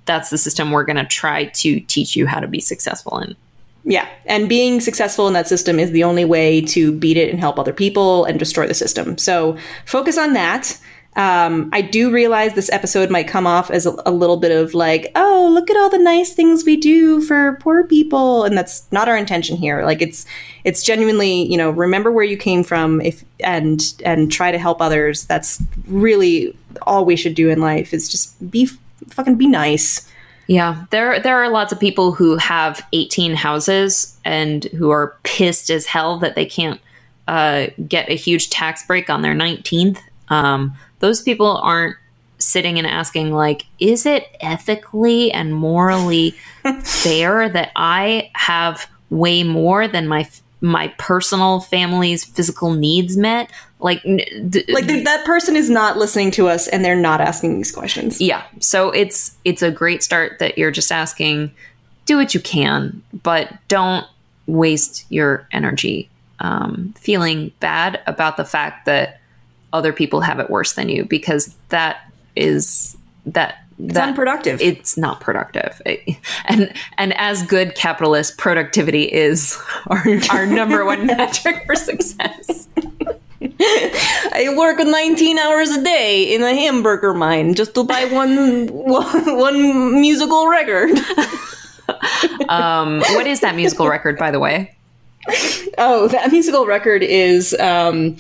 that's 0.06 0.30
the 0.30 0.38
system 0.38 0.72
we're 0.72 0.86
going 0.86 0.98
to 0.98 1.06
try 1.06 1.46
to 1.46 1.80
teach 1.82 2.16
you 2.16 2.28
how 2.28 2.40
to 2.40 2.48
be 2.48 2.60
successful 2.60 3.20
in. 3.20 3.36
Yeah, 3.84 4.08
and 4.26 4.50
being 4.50 4.82
successful 4.82 5.28
in 5.28 5.34
that 5.34 5.48
system 5.48 5.80
is 5.80 5.92
the 5.92 6.04
only 6.04 6.26
way 6.26 6.62
to 6.62 6.92
beat 6.92 7.18
it 7.18 7.30
and 7.30 7.40
help 7.40 7.60
other 7.60 7.74
people 7.74 8.26
and 8.26 8.40
destroy 8.40 8.68
the 8.68 8.74
system. 8.74 9.18
So 9.18 9.58
focus 9.86 10.18
on 10.18 10.34
that. 10.34 10.80
Um, 11.16 11.70
I 11.72 11.82
do 11.82 12.12
realize 12.12 12.56
this 12.56 12.72
episode 12.72 13.10
might 13.10 13.28
come 13.28 13.48
off 13.48 13.72
as 13.72 13.86
a, 13.86 13.96
a 14.06 14.12
little 14.12 14.36
bit 14.38 14.52
of 14.52 14.74
like, 14.74 15.12
oh, 15.16 15.50
look 15.54 15.70
at 15.70 15.78
all 15.78 15.90
the 15.90 16.00
nice 16.00 16.34
things 16.34 16.66
we 16.66 16.76
do 16.76 17.22
for 17.22 17.58
poor 17.62 17.86
people, 17.86 18.44
and 18.44 18.58
that's 18.58 18.92
not 18.92 19.08
our 19.08 19.16
intention 19.16 19.56
here. 19.56 19.86
Like 19.86 20.02
it's 20.02 20.26
it's 20.66 20.84
genuinely, 20.84 21.50
you 21.50 21.58
know, 21.58 21.70
remember 21.70 22.12
where 22.12 22.26
you 22.26 22.36
came 22.36 22.64
from, 22.64 23.00
if 23.02 23.24
and 23.40 23.82
and 24.04 24.30
try 24.32 24.52
to 24.52 24.58
help 24.58 24.82
others. 24.82 25.26
That's 25.26 25.64
really 25.88 26.58
all 26.82 27.06
we 27.06 27.16
should 27.16 27.36
do 27.36 27.50
in 27.50 27.62
life 27.62 27.94
is 27.94 28.10
just 28.10 28.52
be 28.52 28.68
fucking 29.10 29.36
be 29.36 29.48
nice. 29.48 30.10
Yeah, 30.48 30.86
there 30.92 31.20
there 31.20 31.38
are 31.38 31.50
lots 31.50 31.72
of 31.72 31.80
people 31.80 32.12
who 32.12 32.38
have 32.38 32.86
18 32.94 33.34
houses 33.34 34.18
and 34.24 34.66
who 34.66 34.92
are 34.92 35.18
pissed 35.24 35.70
as 35.70 35.88
hell 35.88 36.20
that 36.20 36.36
they 36.36 36.46
can't 36.46 36.80
uh, 37.28 37.68
get 37.88 38.10
a 38.10 38.16
huge 38.16 38.50
tax 38.52 38.86
break 38.86 39.10
on 39.10 39.24
their 39.24 39.34
19th. 39.34 40.00
Um, 40.30 40.76
those 41.00 41.22
people 41.22 41.58
aren't 41.58 41.96
sitting 42.38 42.78
and 42.78 42.86
asking 42.86 43.32
like, 43.32 43.66
is 43.80 44.06
it 44.06 44.28
ethically 44.42 45.32
and 45.32 45.56
morally 45.56 46.32
fair 46.84 47.50
that 47.50 47.72
I 47.76 48.30
have 48.36 48.88
way 49.10 49.44
more 49.44 49.88
than 49.88 50.08
my 50.08 50.28
my 50.66 50.88
personal 50.98 51.60
family's 51.62 52.24
physical 52.26 52.74
needs 52.74 53.16
met? 53.16 53.52
Like, 53.80 54.04
Like 54.06 54.88
th- 54.88 55.06
that 55.06 55.24
person 55.26 55.56
is 55.56 55.70
not 55.70 55.98
listening 55.98 56.32
to 56.32 56.48
us, 56.48 56.68
and 56.68 56.84
they're 56.84 56.96
not 56.96 57.22
asking 57.22 57.56
these 57.58 57.72
questions. 57.72 58.20
yeah 58.20 58.44
so 58.60 58.90
it's 58.92 59.38
it's 59.46 59.62
a 59.62 59.70
great 59.72 60.02
start 60.02 60.40
that 60.40 60.58
you're 60.58 60.72
just 60.72 60.92
asking 60.92 61.52
do 62.06 62.18
what 62.18 62.34
you 62.34 62.40
can 62.40 63.02
but 63.24 63.54
don't 63.68 64.06
waste 64.48 65.06
your 65.10 65.48
energy 65.52 66.10
um, 66.40 66.94
feeling 66.98 67.52
bad 67.60 68.02
about 68.08 68.38
the 68.38 68.46
fact 68.46 68.86
that 68.86 69.20
other 69.74 69.92
people 69.94 70.22
have 70.22 70.40
it 70.40 70.50
worse 70.50 70.74
than 70.74 70.90
you 70.90 71.04
because 71.06 71.54
that 71.70 72.12
is 72.36 72.96
that 73.26 73.65
It's 73.78 73.94
that 73.94 74.10
unproductive. 74.10 74.62
it's 74.62 74.98
not 74.98 75.20
productive 75.20 75.82
and 76.46 76.72
and 76.98 77.14
as 77.18 77.44
good 77.44 77.76
capitalist 77.76 78.38
productivity 78.38 79.04
is 79.04 79.62
our, 79.88 80.02
our 80.32 80.46
number 80.46 80.86
one 80.86 81.06
metric 81.08 81.64
for 81.66 81.76
success 81.76 82.70
I 83.42 84.54
work 84.58 84.80
19 84.80 85.38
hours 85.38 85.70
a 85.72 85.84
day 85.84 86.34
in 86.34 86.42
a 86.42 86.54
hamburger 86.56 87.14
mine 87.14 87.54
just 87.54 87.76
to 87.76 87.84
buy 87.84 88.06
one 88.06 88.68
one, 88.68 89.38
one 89.38 90.02
musical 90.02 90.48
record. 90.48 90.98
um, 92.50 93.00
what 93.00 93.28
is 93.28 93.42
that 93.42 93.56
musical 93.56 93.88
record 93.88 94.18
by 94.18 94.32
the 94.32 94.40
way 94.40 94.75
Oh, 95.78 96.08
that 96.08 96.32
musical 96.32 96.66
record 96.66 97.04
is 97.04 97.54
um, 97.60 98.16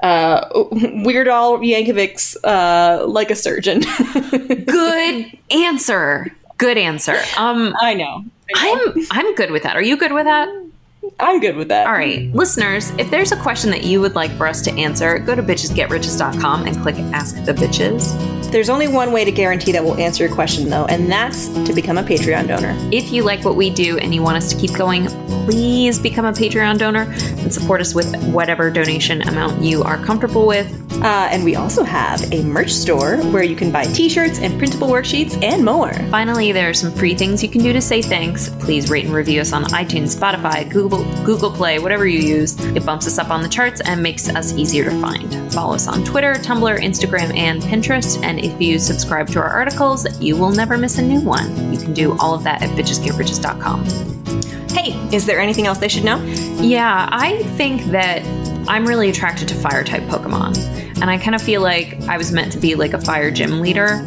uh, 0.00 0.46
Weird 0.70 1.26
Al 1.28 1.58
Yankovic's 1.58 2.36
uh, 2.44 3.04
"Like 3.08 3.30
a 3.30 3.34
Surgeon." 3.36 3.80
good 4.66 5.38
answer. 5.50 6.28
Good 6.58 6.76
answer. 6.78 7.18
Um 7.38 7.74
I 7.80 7.94
know. 7.94 8.24
i'm 8.56 8.92
i'm 9.10 9.34
good 9.34 9.50
with 9.50 9.62
that. 9.62 9.76
Are 9.76 9.82
you 9.82 9.96
good 9.96 10.12
with 10.12 10.24
that? 10.24 10.48
I'm 11.18 11.40
good 11.40 11.56
with 11.56 11.68
that. 11.68 11.86
all 11.86 11.92
right. 11.94 12.30
Listeners 12.34 12.90
if 12.98 13.10
there's 13.10 13.32
a 13.32 13.36
question 13.40 13.70
that 13.70 13.84
you 13.84 14.00
would 14.00 14.14
like 14.14 14.30
for 14.32 14.46
us 14.46 14.60
to 14.62 14.70
answer 14.72 15.18
go 15.18 15.34
to 15.34 15.42
bitchesgetriches.com 15.42 16.66
and 16.66 16.76
click 16.82 16.96
ask 17.14 17.42
the 17.46 17.54
bitches 17.54 18.14
There's 18.50 18.68
only 18.68 18.88
one 18.88 19.12
way 19.12 19.24
to 19.24 19.30
guarantee 19.30 19.70
that 19.70 19.84
we'll 19.84 19.94
answer 19.94 20.24
your 20.24 20.34
question, 20.34 20.68
though, 20.68 20.84
and 20.86 21.10
that's 21.10 21.46
to 21.48 21.72
become 21.72 21.98
a 21.98 22.02
Patreon 22.02 22.48
donor. 22.48 22.76
If 22.90 23.12
you 23.12 23.22
like 23.22 23.44
what 23.44 23.54
we 23.54 23.70
do 23.70 23.96
and 23.98 24.12
you 24.12 24.22
want 24.22 24.38
us 24.38 24.52
to 24.52 24.58
keep 24.58 24.74
going, 24.74 25.06
please 25.46 26.00
become 26.00 26.24
a 26.24 26.32
Patreon 26.32 26.78
donor 26.78 27.02
and 27.18 27.54
support 27.54 27.80
us 27.80 27.94
with 27.94 28.12
whatever 28.32 28.68
donation 28.68 29.22
amount 29.22 29.62
you 29.62 29.84
are 29.84 30.04
comfortable 30.04 30.48
with. 30.48 30.76
Uh, 31.02 31.28
and 31.30 31.42
we 31.44 31.56
also 31.56 31.82
have 31.82 32.20
a 32.30 32.42
merch 32.42 32.70
store 32.70 33.16
where 33.28 33.42
you 33.42 33.56
can 33.56 33.70
buy 33.70 33.84
t 33.84 34.08
shirts 34.08 34.38
and 34.38 34.58
printable 34.58 34.88
worksheets 34.88 35.42
and 35.42 35.64
more. 35.64 35.94
Finally, 36.10 36.52
there 36.52 36.68
are 36.68 36.74
some 36.74 36.92
free 36.92 37.14
things 37.14 37.42
you 37.42 37.48
can 37.48 37.62
do 37.62 37.72
to 37.72 37.80
say 37.80 38.02
thanks. 38.02 38.50
Please 38.60 38.90
rate 38.90 39.06
and 39.06 39.14
review 39.14 39.40
us 39.40 39.54
on 39.54 39.64
iTunes, 39.66 40.14
Spotify, 40.14 40.68
Google, 40.70 41.04
Google 41.24 41.50
Play, 41.50 41.78
whatever 41.78 42.06
you 42.06 42.18
use. 42.18 42.58
It 42.76 42.84
bumps 42.84 43.06
us 43.06 43.16
up 43.18 43.30
on 43.30 43.40
the 43.40 43.48
charts 43.48 43.80
and 43.80 44.02
makes 44.02 44.28
us 44.28 44.52
easier 44.54 44.90
to 44.90 45.00
find. 45.00 45.52
Follow 45.52 45.74
us 45.74 45.88
on 45.88 46.04
Twitter, 46.04 46.34
Tumblr, 46.34 46.78
Instagram, 46.80 47.34
and 47.34 47.62
Pinterest. 47.62 48.22
And 48.22 48.39
if 48.44 48.60
you 48.60 48.78
subscribe 48.78 49.28
to 49.28 49.38
our 49.38 49.48
articles, 49.48 50.06
you 50.20 50.36
will 50.36 50.50
never 50.50 50.76
miss 50.76 50.98
a 50.98 51.02
new 51.02 51.20
one. 51.20 51.72
You 51.72 51.78
can 51.78 51.92
do 51.92 52.16
all 52.18 52.34
of 52.34 52.42
that 52.44 52.62
at 52.62 52.70
bitchesgetriches.com. 52.70 53.84
Hey, 54.70 54.92
is 55.14 55.26
there 55.26 55.40
anything 55.40 55.66
else 55.66 55.78
they 55.78 55.88
should 55.88 56.04
know? 56.04 56.22
Yeah, 56.60 57.08
I 57.10 57.42
think 57.56 57.84
that 57.86 58.24
I'm 58.68 58.86
really 58.86 59.10
attracted 59.10 59.48
to 59.48 59.54
fire 59.54 59.84
type 59.84 60.02
Pokemon. 60.04 60.56
And 61.00 61.10
I 61.10 61.18
kind 61.18 61.34
of 61.34 61.42
feel 61.42 61.60
like 61.62 62.00
I 62.02 62.18
was 62.18 62.30
meant 62.32 62.52
to 62.52 62.58
be 62.58 62.74
like 62.74 62.92
a 62.92 63.00
fire 63.00 63.30
gym 63.30 63.60
leader. 63.60 64.04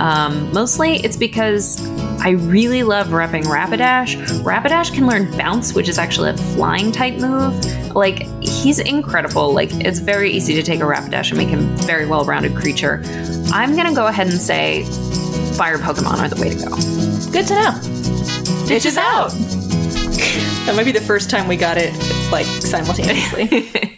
Um, 0.00 0.50
mostly 0.52 0.96
it's 0.96 1.16
because 1.16 1.86
I 2.20 2.30
really 2.30 2.82
love 2.82 3.08
repping 3.08 3.44
Rapidash. 3.44 4.16
Rapidash 4.42 4.94
can 4.94 5.06
learn 5.06 5.30
Bounce, 5.36 5.74
which 5.74 5.88
is 5.88 5.98
actually 5.98 6.30
a 6.30 6.36
flying 6.36 6.92
type 6.92 7.14
move. 7.14 7.94
Like, 7.94 8.26
he's 8.60 8.78
incredible. 8.78 9.52
Like, 9.52 9.72
it's 9.74 9.98
very 9.98 10.30
easy 10.30 10.54
to 10.54 10.62
take 10.62 10.80
a 10.80 10.84
Rapidash 10.84 11.30
and 11.30 11.38
make 11.38 11.48
him 11.48 11.72
a 11.72 11.76
very 11.78 12.06
well 12.06 12.24
rounded 12.24 12.54
creature. 12.54 13.02
I'm 13.52 13.74
gonna 13.74 13.94
go 13.94 14.06
ahead 14.06 14.28
and 14.28 14.40
say 14.40 14.84
fire 15.56 15.78
Pokemon 15.78 16.18
are 16.18 16.28
the 16.28 16.40
way 16.40 16.50
to 16.50 16.56
go. 16.56 16.70
Good 17.32 17.46
to 17.48 17.54
know. 17.54 17.72
Bitches 18.68 18.96
out. 18.96 19.30
that 20.66 20.74
might 20.76 20.84
be 20.84 20.92
the 20.92 21.00
first 21.00 21.30
time 21.30 21.48
we 21.48 21.56
got 21.56 21.76
it 21.78 21.92
like 22.30 22.46
simultaneously. 22.46 23.70